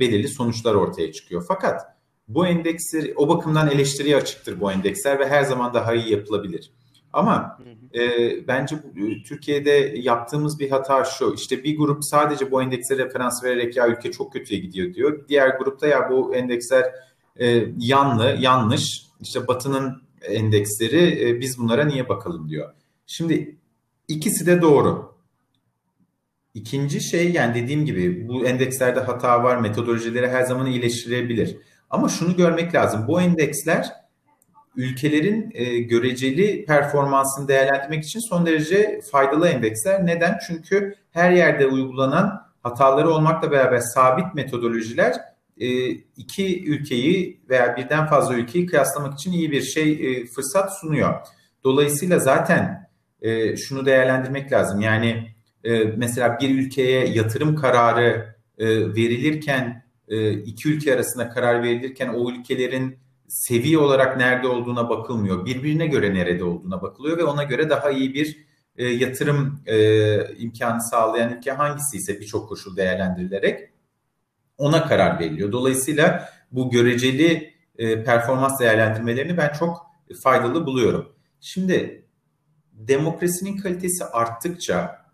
belirli 0.00 0.28
sonuçlar 0.28 0.74
ortaya 0.74 1.12
çıkıyor. 1.12 1.44
Fakat 1.48 1.93
bu 2.28 2.46
endeksler 2.46 3.10
o 3.16 3.28
bakımdan 3.28 3.70
eleştiriye 3.70 4.16
açıktır 4.16 4.60
bu 4.60 4.72
endeksler 4.72 5.18
ve 5.18 5.28
her 5.28 5.42
zaman 5.42 5.74
daha 5.74 5.94
iyi 5.94 6.12
yapılabilir. 6.12 6.70
Ama 7.12 7.58
e, 7.94 8.00
bence 8.48 8.76
bu, 8.76 9.22
Türkiye'de 9.28 9.94
yaptığımız 9.96 10.58
bir 10.58 10.70
hata 10.70 11.04
şu. 11.04 11.34
İşte 11.34 11.64
bir 11.64 11.78
grup 11.78 12.04
sadece 12.04 12.50
bu 12.50 12.62
endekse 12.62 12.98
referans 12.98 13.44
vererek 13.44 13.76
ya 13.76 13.88
ülke 13.88 14.12
çok 14.12 14.32
kötüye 14.32 14.60
gidiyor 14.60 14.94
diyor. 14.94 15.28
Diğer 15.28 15.48
grupta 15.48 15.86
ya 15.86 16.10
bu 16.10 16.34
endeksler 16.34 16.84
e, 17.36 17.66
yanlı, 17.78 18.36
yanlış. 18.40 19.06
İşte 19.20 19.46
Batı'nın 19.46 20.02
endeksleri 20.22 21.28
e, 21.28 21.40
biz 21.40 21.58
bunlara 21.58 21.84
niye 21.84 22.08
bakalım 22.08 22.48
diyor. 22.48 22.72
Şimdi 23.06 23.56
ikisi 24.08 24.46
de 24.46 24.62
doğru. 24.62 25.14
İkinci 26.54 27.00
şey 27.00 27.32
yani 27.32 27.54
dediğim 27.54 27.86
gibi 27.86 28.28
bu 28.28 28.46
endekslerde 28.46 29.00
hata 29.00 29.44
var, 29.44 29.56
metodolojileri 29.56 30.28
her 30.28 30.42
zaman 30.42 30.66
iyileştirilebilir. 30.66 31.56
Ama 31.94 32.08
şunu 32.08 32.36
görmek 32.36 32.74
lazım. 32.74 33.04
Bu 33.08 33.20
endeksler 33.20 33.92
ülkelerin 34.76 35.50
e, 35.54 35.78
göreceli 35.78 36.64
performansını 36.64 37.48
değerlendirmek 37.48 38.04
için 38.04 38.20
son 38.28 38.46
derece 38.46 39.00
faydalı 39.12 39.48
endeksler. 39.48 40.06
Neden? 40.06 40.38
Çünkü 40.46 40.94
her 41.10 41.30
yerde 41.30 41.66
uygulanan 41.66 42.42
hataları 42.62 43.10
olmakla 43.10 43.50
beraber 43.50 43.78
sabit 43.78 44.34
metodolojiler 44.34 45.14
e, 45.60 45.88
iki 45.90 46.64
ülkeyi 46.64 47.40
veya 47.48 47.76
birden 47.76 48.06
fazla 48.06 48.34
ülkeyi 48.34 48.66
kıyaslamak 48.66 49.14
için 49.14 49.32
iyi 49.32 49.50
bir 49.50 49.62
şey 49.62 49.92
e, 49.92 50.26
fırsat 50.26 50.78
sunuyor. 50.80 51.14
Dolayısıyla 51.64 52.18
zaten 52.18 52.88
e, 53.22 53.56
şunu 53.56 53.86
değerlendirmek 53.86 54.52
lazım. 54.52 54.80
Yani 54.80 55.34
e, 55.64 55.84
mesela 55.84 56.38
bir 56.40 56.58
ülkeye 56.58 57.06
yatırım 57.06 57.56
kararı 57.56 58.34
e, 58.58 58.66
verilirken 58.68 59.83
e, 60.08 60.32
iki 60.32 60.68
ülke 60.68 60.94
arasında 60.94 61.28
karar 61.28 61.62
verilirken 61.62 62.08
o 62.08 62.30
ülkelerin 62.30 62.98
seviye 63.28 63.78
olarak 63.78 64.16
nerede 64.16 64.48
olduğuna 64.48 64.88
bakılmıyor. 64.88 65.46
Birbirine 65.46 65.86
göre 65.86 66.14
nerede 66.14 66.44
olduğuna 66.44 66.82
bakılıyor 66.82 67.18
ve 67.18 67.24
ona 67.24 67.42
göre 67.42 67.70
daha 67.70 67.90
iyi 67.90 68.14
bir 68.14 68.46
e, 68.76 68.86
yatırım 68.86 69.60
e, 69.66 70.36
imkanı 70.36 70.82
sağlayan 70.82 71.36
ülke 71.36 71.52
hangisi 71.52 71.96
ise 71.96 72.20
birçok 72.20 72.48
koşul 72.48 72.76
değerlendirilerek 72.76 73.70
ona 74.58 74.88
karar 74.88 75.20
veriliyor. 75.20 75.52
Dolayısıyla 75.52 76.28
bu 76.52 76.70
göreceli 76.70 77.54
e, 77.78 78.04
performans 78.04 78.60
değerlendirmelerini 78.60 79.36
ben 79.36 79.52
çok 79.52 79.86
faydalı 80.22 80.66
buluyorum. 80.66 81.12
Şimdi 81.40 82.04
demokrasinin 82.72 83.56
kalitesi 83.56 84.04
arttıkça 84.04 85.04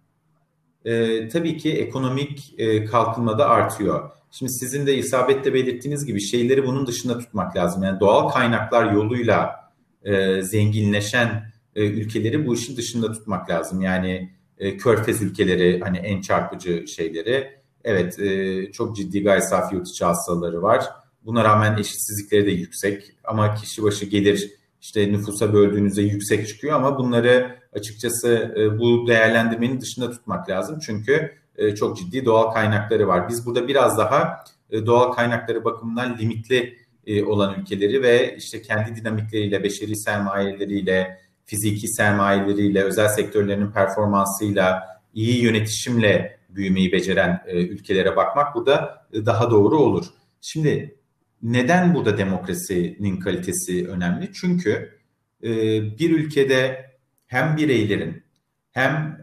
e, 0.85 1.29
tabii 1.29 1.57
ki 1.57 1.73
ekonomik 1.73 2.55
e, 2.59 2.85
kalkınma 2.85 3.39
da 3.39 3.49
artıyor. 3.49 4.11
Şimdi 4.31 4.53
sizin 4.53 4.87
de 4.87 4.97
isabetle 4.97 5.55
belirttiğiniz 5.55 6.07
gibi 6.07 6.21
şeyleri 6.21 6.67
bunun 6.67 6.87
dışında 6.87 7.19
tutmak 7.19 7.57
lazım. 7.57 7.83
Yani 7.83 8.01
doğal 8.01 8.29
kaynaklar 8.29 8.93
yoluyla 8.93 9.71
e, 10.05 10.43
zenginleşen 10.43 11.53
e, 11.77 11.87
ülkeleri 11.87 12.47
bu 12.47 12.55
işin 12.55 12.77
dışında 12.77 13.13
tutmak 13.13 13.51
lazım. 13.51 13.81
Yani 13.81 14.31
e, 14.59 14.77
körfez 14.77 15.23
ülkeleri 15.23 15.81
hani 15.81 15.99
en 15.99 16.21
çarpıcı 16.21 16.87
şeyleri. 16.89 17.61
Evet 17.85 18.19
e, 18.19 18.73
çok 18.73 18.97
ciddi 18.97 19.23
gayri 19.23 19.43
safi 19.43 19.75
yurt 19.75 19.89
içi 19.89 20.05
hastaları 20.05 20.63
var. 20.63 20.85
Buna 21.25 21.45
rağmen 21.45 21.79
eşitsizlikleri 21.79 22.47
de 22.47 22.51
yüksek 22.51 23.05
ama 23.25 23.55
kişi 23.55 23.83
başı 23.83 24.07
gelir 24.07 24.51
işte 24.81 25.13
nüfusa 25.13 25.53
böldüğünüzde 25.53 26.03
yüksek 26.03 26.49
çıkıyor 26.49 26.77
ama 26.77 26.99
bunları 26.99 27.59
açıkçası 27.73 28.55
e, 28.57 28.79
bu 28.79 29.07
değerlendirmenin 29.07 29.81
dışında 29.81 30.11
tutmak 30.11 30.49
lazım. 30.49 30.79
Çünkü 30.87 31.33
e, 31.61 31.75
çok 31.75 31.97
ciddi 31.97 32.25
doğal 32.25 32.53
kaynakları 32.53 33.09
var. 33.09 33.29
Biz 33.29 33.47
burada 33.47 33.69
biraz 33.69 33.99
daha 33.99 34.45
e, 34.71 34.87
doğal 34.87 35.13
kaynakları 35.13 35.65
bakımından 35.65 36.19
limitli 36.19 36.79
e, 37.07 37.25
olan 37.25 37.61
ülkeleri 37.61 38.03
ve 38.03 38.37
işte 38.39 38.63
kendi 38.63 38.97
dinamikleriyle, 38.97 39.65
beşeri 39.65 39.97
sermayeleriyle, 39.97 41.19
fiziki 41.45 41.89
sermayeleriyle, 41.89 42.83
özel 42.83 43.09
sektörlerinin 43.09 43.71
performansıyla, 43.71 44.83
iyi 45.15 45.43
yönetişimle 45.45 46.39
büyümeyi 46.49 46.93
beceren 46.93 47.43
ülkelere 47.47 48.17
bakmak 48.17 48.55
burada 48.55 49.07
daha 49.13 49.51
doğru 49.51 49.79
olur. 49.79 50.07
Şimdi 50.41 50.97
neden 51.43 51.95
burada 51.95 52.19
demokrasinin 52.19 53.21
kalitesi 53.21 53.89
önemli? 53.89 54.31
Çünkü 54.33 54.99
bir 55.99 56.11
ülkede 56.11 56.91
hem 57.27 57.57
bireylerin 57.57 58.23
hem 58.73 59.23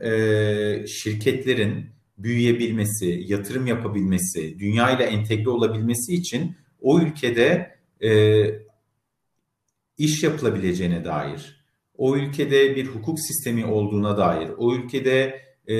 şirketlerin 0.88 1.97
büyüyebilmesi, 2.18 3.24
yatırım 3.28 3.68
yapabilmesi, 3.68 4.60
dünya 4.60 4.92
ile 4.92 5.04
entegre 5.04 5.50
olabilmesi 5.50 6.14
için 6.14 6.56
o 6.82 7.00
ülkede 7.00 7.78
e, 8.04 8.12
iş 9.98 10.24
yapılabileceğine 10.24 11.06
dair, 11.06 11.64
o 11.98 12.16
ülkede 12.16 12.76
bir 12.76 12.88
hukuk 12.88 13.20
sistemi 13.20 13.66
olduğuna 13.66 14.18
dair, 14.18 14.50
o 14.58 14.76
ülkede 14.76 15.42
e, 15.68 15.76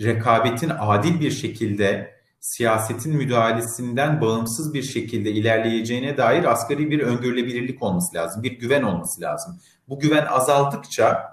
rekabetin 0.00 0.70
adil 0.78 1.20
bir 1.20 1.30
şekilde 1.30 2.12
siyasetin 2.40 3.16
müdahalesinden 3.16 4.20
bağımsız 4.20 4.74
bir 4.74 4.82
şekilde 4.82 5.30
ilerleyeceğine 5.32 6.16
dair 6.16 6.44
asgari 6.44 6.90
bir 6.90 7.00
öngörülebilirlik 7.00 7.82
olması 7.82 8.16
lazım, 8.16 8.42
bir 8.42 8.52
güven 8.52 8.82
olması 8.82 9.20
lazım. 9.20 9.60
Bu 9.88 10.00
güven 10.00 10.26
azaldıkça 10.26 11.32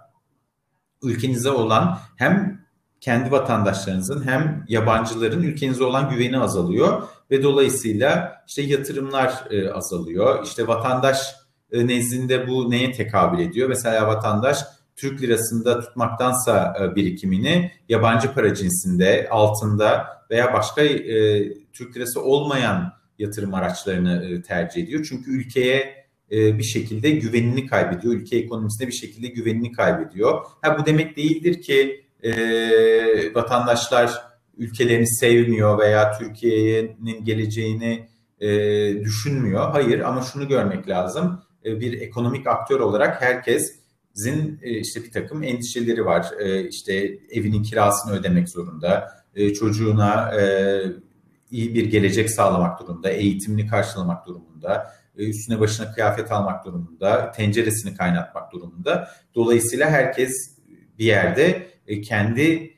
ülkenize 1.04 1.50
olan 1.50 2.00
hem 2.18 2.59
kendi 3.02 3.32
vatandaşlarınızın 3.32 4.28
hem 4.28 4.66
yabancıların 4.68 5.44
ülkenize 5.44 5.84
olan 5.84 6.10
güveni 6.10 6.40
azalıyor 6.40 7.04
ve 7.32 7.44
dolayısıyla 7.44 8.44
işte 8.48 8.62
yatırımlar 8.62 9.44
e, 9.50 9.72
azalıyor. 9.72 10.44
İşte 10.44 10.68
vatandaş 10.68 11.36
e, 11.72 11.88
nezdinde 11.88 12.48
bu 12.48 12.72
neye 12.72 12.92
tekabül 12.92 13.40
ediyor? 13.40 13.70
Mesela 13.70 14.08
vatandaş 14.08 14.64
Türk 14.96 15.22
lirasında 15.22 15.80
tutmaktansa 15.80 16.76
e, 16.82 16.96
birikimini 16.96 17.72
yabancı 17.90 18.34
para 18.34 18.56
cinsinde, 18.56 19.28
altında 19.32 20.08
veya 20.32 20.54
başka 20.54 20.82
e, 20.82 21.54
Türk 21.74 21.98
lirası 21.98 22.22
olmayan 22.22 22.94
yatırım 23.20 23.54
araçlarını 23.54 24.26
e, 24.26 24.42
tercih 24.42 24.84
ediyor. 24.84 25.06
Çünkü 25.10 25.32
ülkeye 25.32 26.06
e, 26.32 26.58
bir 26.58 26.64
şekilde 26.64 27.10
güvenini 27.10 27.68
kaybediyor. 27.68 28.14
Ülke 28.14 28.38
ekonomisine 28.38 28.88
bir 28.88 28.94
şekilde 28.94 29.28
güvenini 29.28 29.72
kaybediyor. 29.72 30.46
Ha 30.62 30.80
bu 30.80 30.86
demek 30.86 31.18
değildir 31.18 31.62
ki 31.62 32.06
e, 32.24 33.34
vatandaşlar 33.36 34.12
ülkelerini 34.58 35.08
sevmiyor 35.08 35.80
veya 35.80 36.18
Türkiye'nin 36.20 37.26
geleceğini 37.26 38.10
e, 38.40 38.50
düşünmüyor. 39.04 39.70
Hayır 39.72 40.00
ama 40.00 40.22
şunu 40.22 40.48
görmek 40.48 40.90
lazım. 40.90 41.42
E, 41.66 41.80
bir 41.80 42.02
ekonomik 42.02 42.48
aktör 42.48 42.80
olarak 42.80 43.22
herkesin 43.22 44.60
e, 44.62 44.70
işte 44.70 45.04
bir 45.04 45.12
takım 45.12 45.44
endişeleri 45.44 46.06
var. 46.06 46.26
E, 46.40 46.68
işte 46.68 46.94
evinin 47.32 47.64
kirasını 47.64 48.14
ödemek 48.14 48.50
zorunda, 48.50 49.08
e, 49.36 49.54
çocuğuna 49.54 50.40
e, 50.40 50.44
iyi 51.52 51.76
bir 51.76 51.86
gelecek 51.86 52.32
sağlamak 52.32 52.80
durumunda, 52.80 53.10
eğitimini 53.10 53.68
karşılamak 53.68 54.28
durumunda, 54.28 54.94
üstüne 55.16 55.60
başına 55.60 55.92
kıyafet 55.92 56.32
almak 56.32 56.66
durumunda, 56.66 57.32
tenceresini 57.32 57.98
kaynatmak 57.98 58.54
durumunda. 58.54 59.10
Dolayısıyla 59.36 59.90
herkes 59.90 60.32
bir 61.00 61.06
yerde 61.06 61.68
kendi 62.04 62.74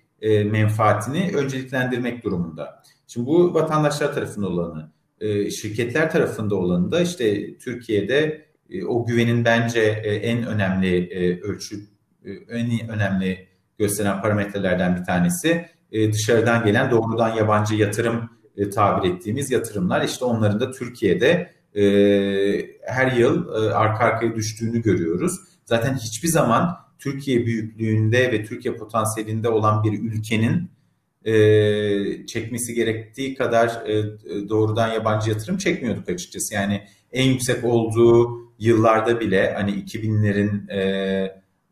menfaatini 0.46 1.32
önceliklendirmek 1.36 2.24
durumunda. 2.24 2.84
Şimdi 3.08 3.28
bu 3.28 3.54
vatandaşlar 3.54 4.14
tarafında 4.14 4.48
olanı, 4.48 4.92
şirketler 5.52 6.12
tarafında 6.12 6.56
olanı 6.56 6.92
da 6.92 7.02
işte 7.02 7.58
Türkiye'de 7.58 8.46
o 8.88 9.06
güvenin 9.06 9.46
bence 9.46 9.82
en 10.24 10.46
önemli 10.46 11.10
ölçü, 11.44 11.76
en 12.50 12.90
önemli 12.90 13.48
gösteren 13.80 14.22
parametrelerden 14.22 14.96
bir 14.96 15.04
tanesi 15.04 15.66
dışarıdan 15.92 16.66
gelen 16.66 16.92
doğrudan 16.92 17.36
yabancı 17.36 17.76
yatırım 17.76 18.30
tabir 18.74 19.10
ettiğimiz 19.10 19.52
yatırımlar. 19.52 20.02
İşte 20.02 20.26
onların 20.26 20.60
da 20.60 20.72
Türkiye'de 20.72 21.52
her 22.86 23.12
yıl 23.12 23.48
arka 23.74 24.04
arkaya 24.04 24.36
düştüğünü 24.36 24.82
görüyoruz. 24.82 25.32
Zaten 25.66 25.96
hiçbir 25.96 26.28
zaman 26.28 26.78
Türkiye 27.04 27.46
büyüklüğünde 27.46 28.32
ve 28.32 28.46
Türkiye 28.46 28.76
potansiyelinde 28.76 29.50
olan 29.50 29.84
bir 29.84 30.00
ülkenin 30.00 30.72
çekmesi 32.28 32.74
gerektiği 32.74 33.36
kadar 33.36 33.86
doğrudan 34.50 34.94
yabancı 34.94 35.30
yatırım 35.30 35.58
çekmiyorduk 35.58 36.10
açıkçası. 36.10 36.54
Yani 36.54 36.82
en 37.12 37.26
yüksek 37.26 37.64
olduğu 37.64 38.42
yıllarda 38.60 39.20
bile 39.20 39.54
hani 39.54 39.72
2000'lerin 39.72 40.72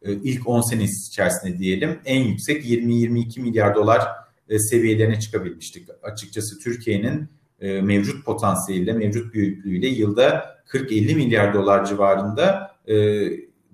e, 0.06 0.20
ilk 0.24 0.48
10 0.48 0.62
senesi 0.62 1.10
içerisinde 1.10 1.58
diyelim 1.58 2.00
en 2.06 2.24
yüksek 2.24 2.66
20-22 2.66 3.42
milyar 3.42 3.76
dolar 3.76 4.02
e, 4.50 4.60
seviyelerine 4.60 5.20
çıkabilmiştik. 5.20 5.88
Açıkçası 6.04 6.60
Türkiye'nin 6.60 7.30
e, 7.62 7.82
mevcut 7.82 8.26
potansiyeliyle, 8.26 8.94
mevcut 8.94 9.34
büyüklüğüyle 9.34 9.88
yılda 9.88 10.56
40-50 10.68 11.16
milyar 11.16 11.54
dolar 11.54 11.86
civarında 11.86 12.72
e, 12.88 12.96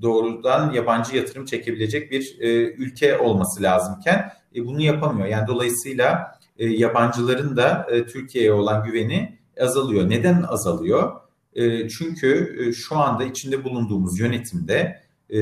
doğrudan 0.01 0.73
yabancı 0.73 1.15
yatırım 1.15 1.45
çekebilecek 1.45 2.11
bir 2.11 2.37
e, 2.39 2.73
ülke 2.73 3.17
olması 3.17 3.63
lazımken 3.63 4.31
e, 4.55 4.65
bunu 4.65 4.81
yapamıyor. 4.81 5.27
Yani 5.27 5.47
dolayısıyla 5.47 6.39
e, 6.57 6.67
yabancıların 6.67 7.57
da 7.57 7.87
e, 7.91 8.05
Türkiye'ye 8.05 8.53
olan 8.53 8.83
güveni 8.83 9.37
azalıyor. 9.61 10.09
Neden 10.09 10.43
azalıyor? 10.43 11.11
E, 11.53 11.89
çünkü 11.89 12.55
e, 12.59 12.73
şu 12.73 12.95
anda 12.95 13.23
içinde 13.23 13.63
bulunduğumuz 13.63 14.19
yönetimde 14.19 15.01
e, 15.33 15.39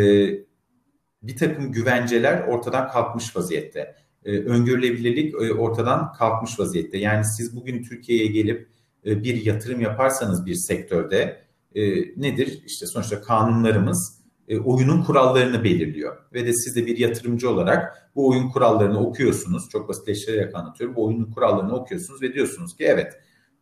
bir 1.24 1.38
takım 1.38 1.72
güvenceler 1.72 2.48
ortadan 2.48 2.88
kalkmış 2.92 3.36
vaziyette. 3.36 3.96
E, 4.26 4.38
öngörülebilirlik 4.38 5.34
e, 5.34 5.54
ortadan 5.54 6.14
kalkmış 6.14 6.60
vaziyette. 6.60 6.98
Yani 6.98 7.26
siz 7.26 7.56
bugün 7.56 7.84
Türkiye'ye 7.84 8.28
gelip 8.28 8.68
e, 9.06 9.24
bir 9.24 9.46
yatırım 9.46 9.82
yaparsanız 9.82 10.46
bir 10.46 10.56
sektörde 10.56 11.44
e, 11.76 11.82
nedir? 12.22 12.62
İşte 12.66 12.86
sonuçta 12.86 13.22
kanunlarımız 13.22 14.23
e, 14.48 14.60
oyunun 14.60 15.04
kurallarını 15.04 15.64
belirliyor. 15.64 16.18
Ve 16.34 16.48
de 16.48 16.54
siz 16.54 16.76
de 16.76 16.86
bir 16.86 16.98
yatırımcı 16.98 17.50
olarak 17.50 18.10
bu 18.16 18.30
oyun 18.30 18.50
kurallarını 18.50 19.00
okuyorsunuz. 19.00 19.70
Çok 19.70 19.90
basitleştirerek 19.90 20.56
anlatıyorum. 20.56 20.96
Bu 20.96 21.06
oyunun 21.06 21.32
kurallarını 21.32 21.76
okuyorsunuz 21.76 22.22
ve 22.22 22.34
diyorsunuz 22.34 22.78
ki 22.78 22.84
evet 22.84 23.14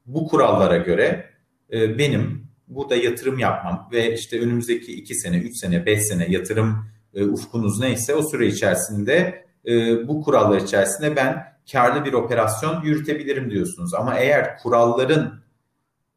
bu 0.06 0.28
kurallara 0.28 0.78
göre 0.78 1.30
e, 1.72 1.98
benim 1.98 2.48
burada 2.68 2.96
yatırım 2.96 3.40
yapmam 3.40 3.90
ve 3.92 4.14
işte 4.14 4.40
önümüzdeki 4.40 4.94
2 4.94 5.16
sene, 5.16 5.38
3 5.38 5.58
sene, 5.58 5.86
5 5.86 6.04
sene 6.08 6.28
yatırım 6.30 6.86
e, 7.14 7.24
ufkunuz 7.24 7.80
neyse 7.80 8.16
o 8.16 8.24
süre 8.24 8.48
içerisinde 8.48 9.46
e, 9.68 10.08
bu 10.08 10.22
kurallar 10.22 10.62
içerisinde 10.62 11.16
ben 11.16 11.52
karlı 11.72 12.06
bir 12.06 12.14
operasyon 12.14 12.84
yürütebilirim 12.84 13.52
diyorsunuz. 13.52 13.94
Ama 13.94 14.18
eğer 14.18 14.58
kuralların 14.58 15.42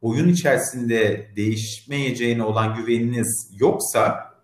oyun 0.01 0.27
içerisinde 0.27 1.31
değişmeyeceğine 1.35 2.43
olan 2.43 2.75
güveniniz 2.75 3.51
yoksa 3.59 4.34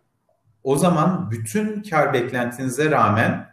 o 0.63 0.77
zaman 0.77 1.31
bütün 1.31 1.81
kar 1.81 2.13
beklentinize 2.13 2.91
rağmen 2.91 3.45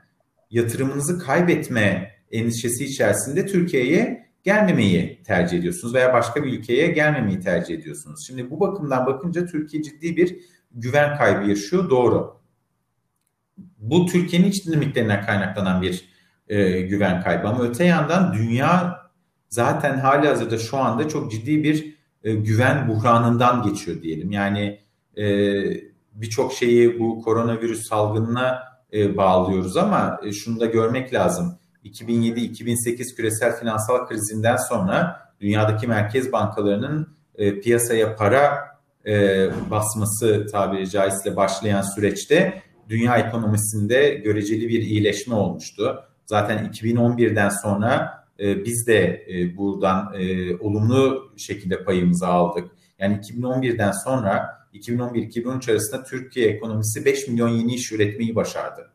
yatırımınızı 0.50 1.18
kaybetme 1.18 2.14
endişesi 2.32 2.84
içerisinde 2.84 3.46
Türkiye'ye 3.46 4.28
gelmemeyi 4.42 5.22
tercih 5.22 5.58
ediyorsunuz 5.58 5.94
veya 5.94 6.12
başka 6.12 6.44
bir 6.44 6.58
ülkeye 6.58 6.86
gelmemeyi 6.86 7.40
tercih 7.40 7.74
ediyorsunuz. 7.74 8.24
Şimdi 8.26 8.50
bu 8.50 8.60
bakımdan 8.60 9.06
bakınca 9.06 9.46
Türkiye 9.46 9.82
ciddi 9.82 10.16
bir 10.16 10.36
güven 10.72 11.18
kaybı 11.18 11.48
yaşıyor 11.48 11.90
doğru. 11.90 12.40
Bu 13.78 14.06
Türkiye'nin 14.06 14.48
iç 14.48 14.66
dinamiklerinden 14.66 15.26
kaynaklanan 15.26 15.82
bir 15.82 16.08
e, 16.48 16.80
güven 16.80 17.22
kaybı 17.22 17.48
ama 17.48 17.64
öte 17.64 17.84
yandan 17.84 18.34
dünya 18.34 18.98
zaten 19.48 19.98
hali 19.98 20.28
hazırda 20.28 20.58
şu 20.58 20.76
anda 20.76 21.08
çok 21.08 21.32
ciddi 21.32 21.62
bir 21.62 21.98
e, 22.24 22.34
güven 22.34 22.88
buhranından 22.88 23.62
geçiyor 23.62 24.02
diyelim. 24.02 24.30
Yani 24.30 24.80
e, 25.16 25.24
birçok 26.20 26.52
şeyi 26.52 27.00
bu 27.00 27.22
koronavirüs 27.22 27.88
salgınına 27.88 28.62
e, 28.92 29.16
bağlıyoruz 29.16 29.76
ama 29.76 30.20
e, 30.24 30.32
şunu 30.32 30.60
da 30.60 30.66
görmek 30.66 31.14
lazım 31.14 31.58
2007-2008 31.84 33.16
küresel 33.16 33.56
finansal 33.56 34.06
krizinden 34.06 34.56
sonra 34.56 35.20
dünyadaki 35.40 35.86
merkez 35.86 36.32
bankalarının 36.32 37.08
e, 37.34 37.60
piyasaya 37.60 38.16
para 38.16 38.68
e, 39.06 39.46
basması 39.70 40.46
tabiri 40.52 40.90
caizse 40.90 41.36
başlayan 41.36 41.82
süreçte 41.82 42.62
dünya 42.88 43.16
ekonomisinde 43.16 44.10
göreceli 44.10 44.68
bir 44.68 44.82
iyileşme 44.82 45.34
olmuştu. 45.34 46.04
Zaten 46.26 46.70
2011'den 46.74 47.48
sonra 47.48 48.24
e, 48.40 48.64
biz 48.64 48.86
de 48.86 49.26
e, 49.30 49.56
buradan 49.56 50.14
e, 50.18 50.56
olumlu 50.56 51.32
şekilde 51.36 51.84
payımızı 51.84 52.26
aldık. 52.26 52.70
Yani 52.98 53.16
2011'den 53.16 53.92
sonra 53.92 54.57
2011-2013 54.78 55.70
arasında 55.70 56.04
Türkiye 56.04 56.48
ekonomisi 56.48 57.04
5 57.04 57.28
milyon 57.28 57.48
yeni 57.48 57.74
iş 57.74 57.92
üretmeyi 57.92 58.36
başardı. 58.36 58.90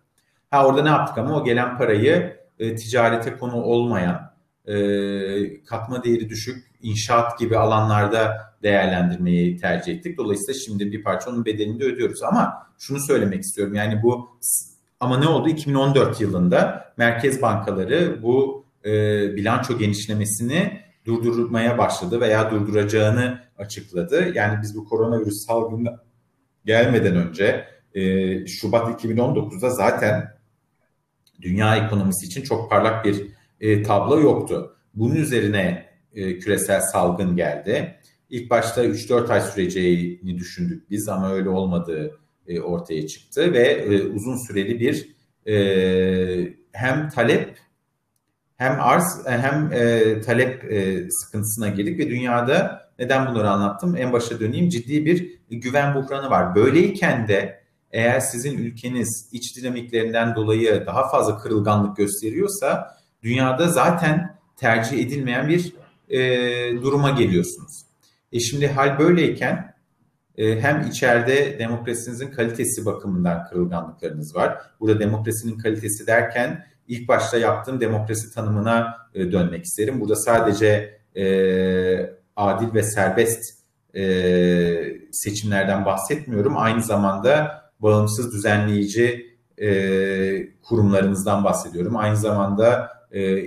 Ha 0.51 0.67
orada 0.67 0.83
ne 0.83 0.89
yaptık 0.89 1.17
ama 1.17 1.41
o 1.41 1.43
gelen 1.43 1.77
parayı 1.77 2.37
e, 2.59 2.75
ticarete 2.75 3.37
konu 3.37 3.55
olmayan, 3.55 4.33
e, 4.65 5.63
katma 5.63 6.03
değeri 6.03 6.29
düşük 6.29 6.71
inşaat 6.81 7.39
gibi 7.39 7.57
alanlarda 7.57 8.37
değerlendirmeyi 8.63 9.57
tercih 9.57 9.93
ettik. 9.93 10.17
Dolayısıyla 10.17 10.59
şimdi 10.59 10.91
bir 10.91 11.03
parça 11.03 11.29
onun 11.29 11.45
bedelini 11.45 11.79
de 11.79 11.83
ödüyoruz. 11.83 12.23
Ama 12.23 12.67
şunu 12.77 12.99
söylemek 12.99 13.43
istiyorum 13.43 13.73
yani 13.73 14.03
bu 14.03 14.37
ama 14.99 15.17
ne 15.17 15.27
oldu? 15.27 15.49
2014 15.49 16.21
yılında 16.21 16.93
merkez 16.97 17.41
bankaları 17.41 18.23
bu 18.23 18.65
e, 18.85 18.91
bilanço 19.35 19.77
genişlemesini 19.77 20.82
durdurmaya 21.05 21.77
başladı 21.77 22.21
veya 22.21 22.51
durduracağını 22.51 23.39
açıkladı. 23.57 24.31
Yani 24.35 24.59
biz 24.61 24.75
bu 24.75 24.85
koronavirüs 24.85 25.45
salgını 25.45 25.99
gelmeden 26.65 27.15
önce 27.15 27.65
e, 27.93 28.47
Şubat 28.47 29.03
2019'da 29.03 29.69
zaten 29.69 30.33
dünya 31.41 31.75
ekonomisi 31.75 32.25
için 32.25 32.41
çok 32.41 32.69
parlak 32.69 33.05
bir 33.05 33.27
e, 33.59 33.83
tablo 33.83 34.19
yoktu. 34.19 34.77
Bunun 34.93 35.15
üzerine 35.15 35.89
e, 36.13 36.39
küresel 36.39 36.81
salgın 36.81 37.35
geldi. 37.35 37.95
İlk 38.29 38.49
başta 38.49 38.85
3-4 38.85 39.33
ay 39.33 39.41
süreceğini 39.41 40.37
düşündük 40.37 40.89
biz 40.89 41.09
ama 41.09 41.33
öyle 41.33 41.49
olmadığı 41.49 42.19
e, 42.47 42.59
ortaya 42.61 43.07
çıktı 43.07 43.53
ve 43.53 43.67
e, 43.67 44.03
uzun 44.03 44.37
süreli 44.37 44.79
bir 44.79 45.15
e, 45.47 46.53
hem 46.71 47.09
talep 47.09 47.57
hem 48.63 48.81
arz 48.81 49.27
e, 49.27 49.31
hem 49.31 49.73
e, 49.73 50.21
talep 50.21 50.71
e, 50.71 51.09
sıkıntısına 51.09 51.69
girdik 51.69 51.99
ve 51.99 52.09
dünyada 52.09 52.89
neden 52.99 53.27
bunları 53.27 53.49
anlattım? 53.49 53.95
En 53.97 54.13
başa 54.13 54.39
döneyim 54.39 54.69
ciddi 54.69 55.05
bir 55.05 55.39
güven 55.49 55.95
buhranı 55.95 56.29
var. 56.29 56.55
Böyleyken 56.55 57.27
de 57.27 57.63
eğer 57.91 58.19
sizin 58.19 58.57
ülkeniz 58.57 59.29
iç 59.31 59.57
dinamiklerinden 59.57 60.35
dolayı 60.35 60.83
daha 60.85 61.09
fazla 61.09 61.37
kırılganlık 61.37 61.97
gösteriyorsa 61.97 62.97
dünyada 63.23 63.67
zaten 63.67 64.37
tercih 64.57 64.99
edilmeyen 64.99 65.47
bir 65.47 65.73
e, 66.09 66.19
duruma 66.81 67.09
geliyorsunuz. 67.09 67.85
E 68.31 68.39
şimdi 68.39 68.67
hal 68.67 68.99
böyleyken 68.99 69.73
e, 70.37 70.61
hem 70.61 70.87
içeride 70.91 71.59
demokrasinizin 71.59 72.31
kalitesi 72.31 72.85
bakımından 72.85 73.43
kırılganlıklarınız 73.49 74.35
var. 74.35 74.57
Burada 74.79 74.99
demokrasinin 74.99 75.57
kalitesi 75.57 76.07
derken 76.07 76.65
ilk 76.87 77.07
başta 77.07 77.37
yaptığım 77.37 77.81
demokrasi 77.81 78.33
tanımına 78.33 78.97
e, 79.13 79.31
dönmek 79.31 79.65
isterim. 79.65 80.01
Burada 80.01 80.15
sadece 80.15 80.99
e, 81.15 81.25
adil 82.35 82.73
ve 82.73 82.83
serbest 82.83 83.63
e, 83.95 84.03
seçimlerden 85.11 85.85
bahsetmiyorum. 85.85 86.57
Aynı 86.57 86.83
zamanda 86.83 87.63
bağımsız 87.79 88.33
düzenleyici 88.33 89.37
e, 89.61 89.67
kurumlarımızdan 90.61 91.43
bahsediyorum. 91.43 91.97
Aynı 91.97 92.17
zamanda 92.17 92.89
e, 93.11 93.43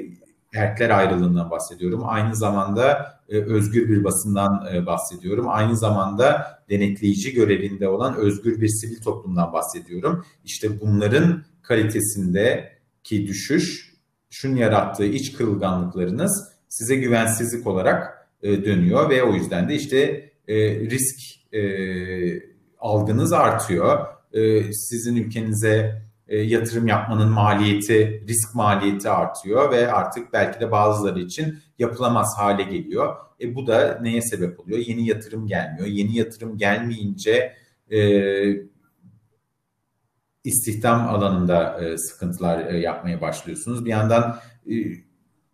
erkler 0.54 0.90
ayrılığından 0.90 1.50
bahsediyorum. 1.50 2.02
Aynı 2.04 2.36
zamanda 2.36 3.16
e, 3.28 3.38
özgür 3.38 3.88
bir 3.88 4.04
basından 4.04 4.68
e, 4.74 4.86
bahsediyorum. 4.86 5.46
Aynı 5.48 5.76
zamanda 5.76 6.46
denetleyici 6.70 7.34
görevinde 7.34 7.88
olan 7.88 8.16
özgür 8.16 8.60
bir 8.60 8.68
sivil 8.68 9.02
toplumdan 9.02 9.52
bahsediyorum. 9.52 10.24
İşte 10.44 10.80
bunların 10.80 11.44
kalitesindeki 13.06 13.26
düşüş, 13.26 13.94
şun 14.30 14.56
yarattığı 14.56 15.04
iç 15.04 15.32
kırılganlıklarınız 15.32 16.52
size 16.68 16.96
güvensizlik 16.96 17.66
olarak 17.66 18.28
e, 18.42 18.64
dönüyor 18.64 19.10
ve 19.10 19.22
o 19.22 19.34
yüzden 19.34 19.68
de 19.68 19.74
işte 19.74 20.30
risk 20.90 21.16
algınız 22.78 23.32
artıyor. 23.32 24.06
Sizin 24.72 25.16
ülkenize 25.16 26.02
yatırım 26.28 26.86
yapmanın 26.86 27.28
maliyeti, 27.28 28.24
risk 28.28 28.54
maliyeti 28.54 29.10
artıyor 29.10 29.70
ve 29.70 29.92
artık 29.92 30.32
belki 30.32 30.60
de 30.60 30.70
bazıları 30.70 31.20
için 31.20 31.58
yapılamaz 31.78 32.34
hale 32.36 32.62
geliyor. 32.62 33.16
E 33.40 33.54
bu 33.54 33.66
da 33.66 33.98
neye 34.02 34.22
sebep 34.22 34.60
oluyor? 34.60 34.78
Yeni 34.78 35.06
yatırım 35.06 35.46
gelmiyor. 35.46 35.86
Yeni 35.86 36.16
yatırım 36.16 36.58
gelmeyince 36.58 37.52
e, 37.90 37.98
istihdam 40.46 41.08
alanında 41.08 41.84
e, 41.84 41.98
sıkıntılar 41.98 42.66
e, 42.66 42.78
yapmaya 42.78 43.20
başlıyorsunuz. 43.20 43.84
Bir 43.84 43.90
yandan 43.90 44.38
e, 44.66 44.74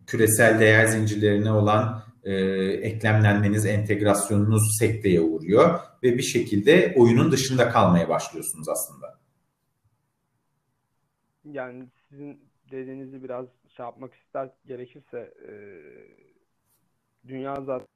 küresel 0.07 0.61
değer 0.61 0.87
zincirlerine 0.87 1.53
olan 1.53 2.03
e, 2.25 2.35
eklemlenmeniz, 2.63 3.67
entegrasyonunuz 3.67 4.79
sekteye 4.79 5.21
uğruyor 5.21 5.81
ve 6.03 6.19
bir 6.19 6.23
şekilde 6.23 6.95
oyunun 6.97 7.33
dışında 7.33 7.69
kalmaya 7.69 8.09
başlıyorsunuz 8.09 8.69
aslında. 8.69 9.19
Yani 11.45 11.89
sizin 12.09 12.41
dediğinizi 12.71 13.25
biraz 13.25 13.47
şey 13.77 13.85
yapmak 13.85 14.15
ister 14.15 14.51
gerekirse 14.67 15.35
e, 15.49 15.53
dünya 17.29 17.55
zaten 17.55 17.87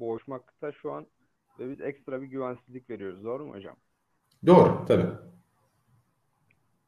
boğuşmakta 0.00 0.72
şu 0.72 0.92
an 0.92 1.06
ve 1.58 1.70
biz 1.70 1.80
ekstra 1.80 2.22
bir 2.22 2.26
güvensizlik 2.26 2.90
veriyoruz. 2.90 3.24
Doğru 3.24 3.46
mu 3.46 3.54
hocam? 3.54 3.76
Doğru, 4.46 4.84
tabii. 4.86 5.06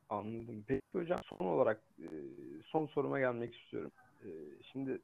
Anladım. 0.08 0.64
Peki 0.66 0.82
hocam 0.92 1.20
son 1.24 1.46
olarak 1.46 1.80
e, 1.98 2.08
son 2.64 2.86
soruma 2.86 3.18
gelmek 3.18 3.56
istiyorum. 3.56 3.92
E, 4.24 4.28
şimdi 4.72 5.00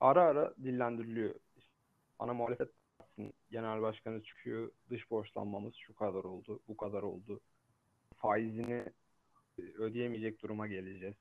ara 0.00 0.22
ara 0.22 0.54
dillendiriliyor. 0.56 1.34
Ana 2.18 2.34
muhalefet 2.34 2.68
genel 3.50 3.82
başkanı 3.82 4.22
çıkıyor. 4.22 4.70
Dış 4.90 5.10
borçlanmamız 5.10 5.74
şu 5.74 5.94
kadar 5.94 6.24
oldu, 6.24 6.60
bu 6.68 6.76
kadar 6.76 7.02
oldu. 7.02 7.40
Faizini 8.16 8.84
e, 9.58 9.62
ödeyemeyecek 9.62 10.42
duruma 10.42 10.66
geleceğiz. 10.66 11.14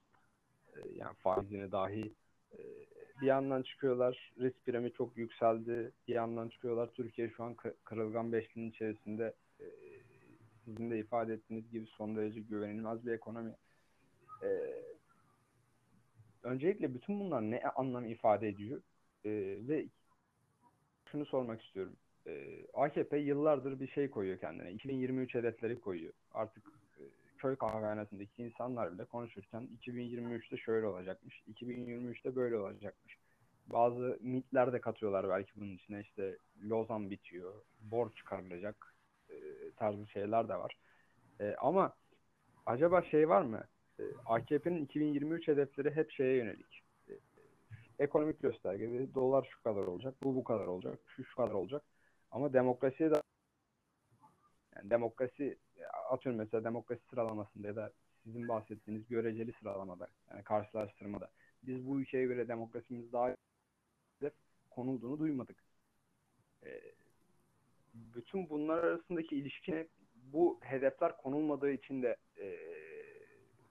Yani 0.95 1.15
faizini 1.15 1.71
dahi 1.71 2.13
bir 3.21 3.27
yandan 3.27 3.61
çıkıyorlar 3.61 4.33
risk 4.39 4.65
primi 4.65 4.93
çok 4.93 5.17
yükseldi. 5.17 5.91
Bir 6.07 6.13
yandan 6.13 6.49
çıkıyorlar 6.49 6.91
Türkiye 6.93 7.29
şu 7.29 7.43
an 7.43 7.55
kırılgan 7.83 8.31
beşlinin 8.31 8.69
içerisinde 8.69 9.33
sizin 10.65 10.91
de 10.91 10.99
ifade 10.99 11.33
ettiğiniz 11.33 11.71
gibi 11.71 11.85
son 11.87 12.15
derece 12.15 12.39
güvenilmez 12.39 13.05
bir 13.05 13.11
ekonomi. 13.11 13.55
Ee, 14.43 14.47
öncelikle 16.43 16.93
bütün 16.93 17.19
bunlar 17.19 17.41
ne 17.41 17.61
anlam 17.61 18.05
ifade 18.05 18.47
ediyor? 18.47 18.81
Ee, 19.25 19.31
ve 19.67 19.85
şunu 21.11 21.25
sormak 21.25 21.61
istiyorum. 21.61 21.95
Ee, 22.27 22.65
AKP 22.73 23.17
yıllardır 23.17 23.79
bir 23.79 23.87
şey 23.87 24.09
koyuyor 24.09 24.39
kendine. 24.39 24.71
2023 24.71 25.35
hedefleri 25.35 25.79
koyuyor. 25.79 26.13
Artık 26.33 26.63
e, 26.99 27.03
köy 27.37 27.55
kahvehanesindeki 27.55 28.43
insanlar 28.43 28.93
bile 28.93 29.05
konuşurken 29.05 29.69
2023'te 29.81 30.57
şöyle 30.57 30.85
olacakmış, 30.85 31.43
2023'te 31.47 32.35
böyle 32.35 32.57
olacakmış. 32.57 33.17
Bazı 33.67 34.17
mitler 34.21 34.73
de 34.73 34.81
katıyorlar 34.81 35.29
belki 35.29 35.51
bunun 35.55 35.75
içine 35.75 36.01
işte 36.01 36.37
Lozan 36.63 37.09
bitiyor, 37.09 37.53
borç 37.81 38.17
çıkarılacak, 38.17 38.94
tarzı 39.71 40.07
şeyler 40.07 40.49
de 40.49 40.55
var. 40.55 40.77
E, 41.41 41.55
ama 41.55 41.93
acaba 42.65 43.01
şey 43.01 43.29
var 43.29 43.41
mı? 43.41 43.63
E, 43.99 44.03
AKP'nin 44.25 44.85
2023 44.85 45.47
hedefleri 45.47 45.95
hep 45.95 46.11
şeye 46.11 46.37
yönelik. 46.37 46.83
E, 47.09 47.13
ekonomik 47.99 48.41
göstergeleri 48.41 49.13
dolar 49.15 49.47
şu 49.51 49.63
kadar 49.63 49.81
olacak, 49.81 50.15
bu 50.23 50.35
bu 50.35 50.43
kadar 50.43 50.67
olacak, 50.67 50.99
şu 51.07 51.23
şu 51.25 51.35
kadar 51.35 51.51
olacak. 51.51 51.83
Ama 52.31 52.53
demokrasiye 52.53 53.11
de 53.11 53.21
yani 54.75 54.89
demokrasi 54.89 55.57
atıyorum 56.09 56.39
mesela 56.39 56.63
demokrasi 56.63 57.01
sıralamasında 57.09 57.67
ya 57.67 57.75
da 57.75 57.91
sizin 58.23 58.47
bahsettiğiniz 58.47 59.07
göreceli 59.07 59.53
sıralamada 59.59 60.07
yani 60.31 60.43
karşılaştırmada 60.43 61.29
biz 61.63 61.87
bu 61.87 61.99
ülkeye 61.99 62.25
göre 62.25 62.47
demokrasimiz 62.47 63.13
daha 63.13 63.35
konulduğunu 64.75 65.19
duymadık. 65.19 65.57
Ee, 66.65 66.81
bütün 68.15 68.49
bunlar 68.49 68.77
arasındaki 68.77 69.35
ilişkine 69.35 69.87
bu 70.33 70.59
hedefler 70.61 71.17
konulmadığı 71.17 71.71
için 71.71 72.03
de 72.03 72.15
e, 72.41 72.57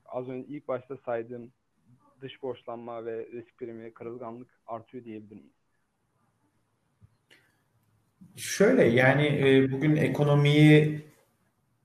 az 0.06 0.28
önce 0.28 0.48
ilk 0.48 0.68
başta 0.68 0.96
saydığım 0.96 1.52
dış 2.20 2.42
borçlanma 2.42 3.04
ve 3.04 3.26
risk 3.32 3.58
primi, 3.58 3.94
kırılganlık 3.94 4.48
artıyor 4.66 5.04
diyebilir 5.04 5.36
miyiz? 5.36 5.52
Şöyle 8.36 8.84
yani 8.84 9.26
e, 9.26 9.72
bugün 9.72 9.96
ekonomiyi 9.96 11.04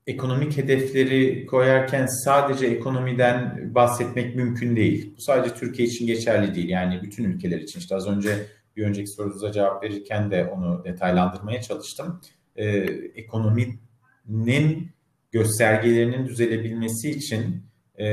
ekonomik 0.06 0.56
hedefleri 0.56 1.46
koyarken 1.46 2.06
sadece 2.06 2.66
ekonomiden 2.66 3.70
bahsetmek 3.74 4.36
mümkün 4.36 4.76
değil. 4.76 5.14
Bu 5.16 5.20
sadece 5.20 5.54
Türkiye 5.54 5.88
için 5.88 6.06
geçerli 6.06 6.54
değil. 6.54 6.68
Yani 6.68 7.02
bütün 7.02 7.24
ülkeler 7.24 7.58
için 7.58 7.80
işte 7.80 7.94
az 7.94 8.08
önce 8.08 8.46
bir 8.76 8.84
önceki 8.84 9.10
sorunuza 9.10 9.52
cevap 9.52 9.82
verirken 9.82 10.30
de 10.30 10.46
onu 10.46 10.84
detaylandırmaya 10.84 11.62
çalıştım. 11.62 12.20
Ee, 12.56 12.66
ekonominin 13.14 14.90
göstergelerinin 15.32 16.26
düzelebilmesi 16.26 17.10
için 17.10 17.62
e, 17.98 18.06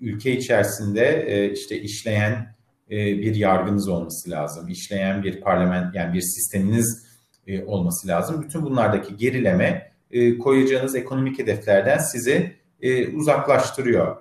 ülke 0.00 0.36
içerisinde 0.36 1.24
e, 1.28 1.52
işte 1.52 1.80
işleyen 1.80 2.54
e, 2.90 2.96
bir 2.96 3.34
yargınız 3.34 3.88
olması 3.88 4.30
lazım. 4.30 4.68
İşleyen 4.68 5.22
bir 5.22 5.40
parlament 5.40 5.94
yani 5.94 6.14
bir 6.14 6.20
sisteminiz 6.20 7.06
e, 7.46 7.64
olması 7.64 8.08
lazım. 8.08 8.42
Bütün 8.42 8.62
bunlardaki 8.62 9.16
gerileme 9.16 9.92
e, 10.10 10.38
koyacağınız 10.38 10.94
ekonomik 10.94 11.38
hedeflerden 11.38 11.98
sizi 11.98 12.56
e, 12.80 13.08
uzaklaştırıyor. 13.08 14.16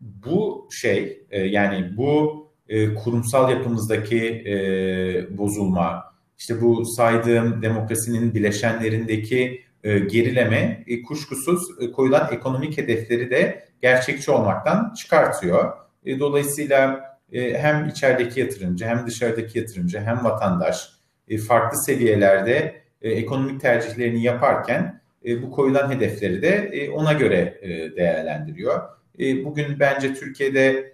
Bu 0.00 0.68
şey 0.80 1.26
e, 1.30 1.40
yani 1.40 1.96
bu 1.96 2.39
e, 2.70 2.94
kurumsal 2.94 3.50
yapımızdaki 3.50 4.26
e, 4.26 5.38
bozulma, 5.38 6.14
işte 6.38 6.60
bu 6.60 6.84
saydığım 6.84 7.62
demokrasinin 7.62 8.34
bileşenlerindeki 8.34 9.64
e, 9.84 9.98
gerileme 9.98 10.84
e, 10.86 11.02
kuşkusuz 11.02 11.62
e, 11.80 11.92
koyulan 11.92 12.28
ekonomik 12.32 12.78
hedefleri 12.78 13.30
de 13.30 13.64
gerçekçi 13.82 14.30
olmaktan 14.30 14.94
çıkartıyor. 14.94 15.72
E, 16.06 16.18
dolayısıyla 16.18 17.00
e, 17.32 17.58
hem 17.58 17.88
içerideki 17.88 18.40
yatırımcı 18.40 18.84
hem 18.84 19.06
dışarıdaki 19.06 19.58
yatırımcı 19.58 20.00
hem 20.00 20.24
vatandaş 20.24 20.88
e, 21.28 21.38
farklı 21.38 21.78
seviyelerde 21.78 22.74
e, 23.02 23.10
ekonomik 23.10 23.60
tercihlerini 23.60 24.22
yaparken 24.22 25.00
e, 25.24 25.42
bu 25.42 25.50
koyulan 25.50 25.90
hedefleri 25.90 26.42
de 26.42 26.70
e, 26.72 26.90
ona 26.90 27.12
göre 27.12 27.58
e, 27.62 27.68
değerlendiriyor. 27.96 28.80
E, 29.20 29.44
bugün 29.44 29.80
bence 29.80 30.14
Türkiye'de 30.14 30.92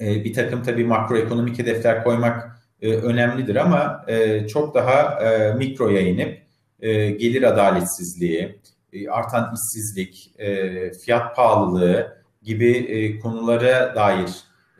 e, 0.00 0.24
bir 0.24 0.32
takım 0.32 0.62
tabii 0.62 0.84
makroekonomik 0.84 1.58
hedefler 1.58 2.04
koymak 2.04 2.62
e, 2.82 2.94
önemlidir 2.94 3.56
ama 3.56 4.04
e, 4.08 4.46
çok 4.46 4.74
daha 4.74 5.20
e, 5.24 5.54
mikroya 5.54 6.00
inip 6.00 6.42
e, 6.80 7.10
gelir 7.10 7.42
adaletsizliği, 7.42 8.60
e, 8.92 9.08
artan 9.08 9.54
işsizlik, 9.54 10.34
e, 10.38 10.92
fiyat 10.92 11.36
pahalılığı 11.36 12.22
gibi 12.42 12.70
e, 12.70 13.18
konulara 13.18 13.94
dair 13.94 14.30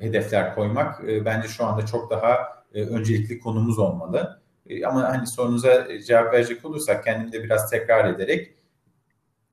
hedefler 0.01 0.55
koymak 0.55 1.05
e, 1.09 1.25
bence 1.25 1.49
şu 1.49 1.65
anda 1.65 1.87
çok 1.87 2.11
daha 2.11 2.39
e, 2.75 2.83
öncelikli 2.83 3.41
konumuz 3.41 3.79
olmalı. 3.79 4.43
E, 4.67 4.87
ama 4.87 5.03
hani 5.03 5.27
sorunuza 5.27 5.89
cevap 6.07 6.35
verecek 6.35 6.65
olursak 6.65 7.05
kendim 7.05 7.33
de 7.33 7.45
biraz 7.45 7.71
tekrar 7.71 8.15
ederek 8.15 8.55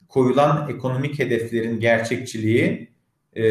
koyulan 0.08 0.70
ekonomik 0.70 1.20
hedeflerin 1.20 1.80
gerçekçiliği 1.80 2.90
e, 3.38 3.44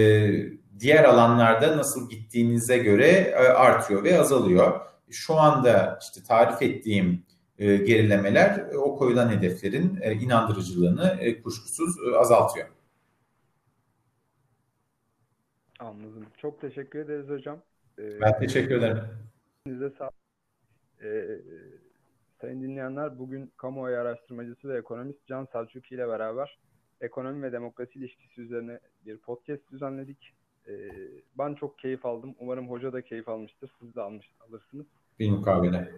diğer 0.81 1.05
alanlarda 1.05 1.77
nasıl 1.77 2.11
gittiğinize 2.11 2.79
göre 2.79 3.09
e, 3.09 3.35
artıyor 3.35 4.05
ve 4.05 4.21
azalıyor. 4.21 4.81
Şu 5.11 5.35
anda 5.35 5.99
işte 6.03 6.23
tarif 6.23 6.63
ettiğim 6.63 7.23
e, 7.59 7.77
gerilemeler 7.77 8.59
e, 8.73 8.79
o 8.79 8.97
koyulan 8.97 9.31
hedeflerin 9.31 10.01
inandırıcılığını 10.21 11.19
kuşkusuz 11.43 11.97
azaltıyor. 12.19 12.67
Anladım. 15.79 16.27
Çok 16.39 16.61
teşekkür 16.61 16.99
ederiz 16.99 17.29
hocam. 17.29 17.63
Ben 17.99 18.39
teşekkür 18.39 18.79
ederim. 18.79 18.99
Size 19.67 19.91
sağ 19.99 20.11
ee, 21.03 21.41
sayın 22.41 22.63
dinleyenler 22.63 23.19
bugün 23.19 23.53
kamuoyu 23.57 23.97
araştırmacısı 23.97 24.69
ve 24.69 24.79
ekonomist 24.79 25.27
Can 25.27 25.49
Selçuk 25.53 25.93
ile 25.93 26.09
beraber 26.09 26.59
ekonomi 27.01 27.43
ve 27.43 27.53
demokrasi 27.53 27.99
ilişkisi 27.99 28.41
üzerine 28.41 28.81
bir 29.07 29.17
podcast 29.19 29.71
düzenledik. 29.73 30.35
Ee, 30.69 30.91
ben 31.39 31.55
çok 31.55 31.79
keyif 31.79 32.07
aldım. 32.07 32.35
Umarım 32.39 32.71
hoca 32.71 32.93
da 32.93 33.03
keyif 33.03 33.29
almıştır. 33.29 33.71
Siz 33.81 33.95
de 33.95 34.01
almış, 34.01 34.31
alırsınız. 34.49 34.87
Bir 35.19 35.31
mukabele. 35.31 35.93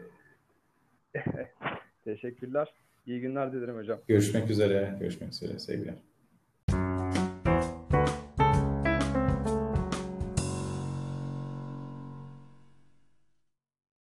Teşekkürler. 2.05 2.75
İyi 3.07 3.21
günler 3.21 3.53
dilerim 3.53 3.77
hocam. 3.77 4.01
Görüşmek 4.09 4.51
üzere. 4.51 4.97
Görüşmek 5.01 5.31
üzere. 5.33 5.59
Sevgiler. 5.59 5.95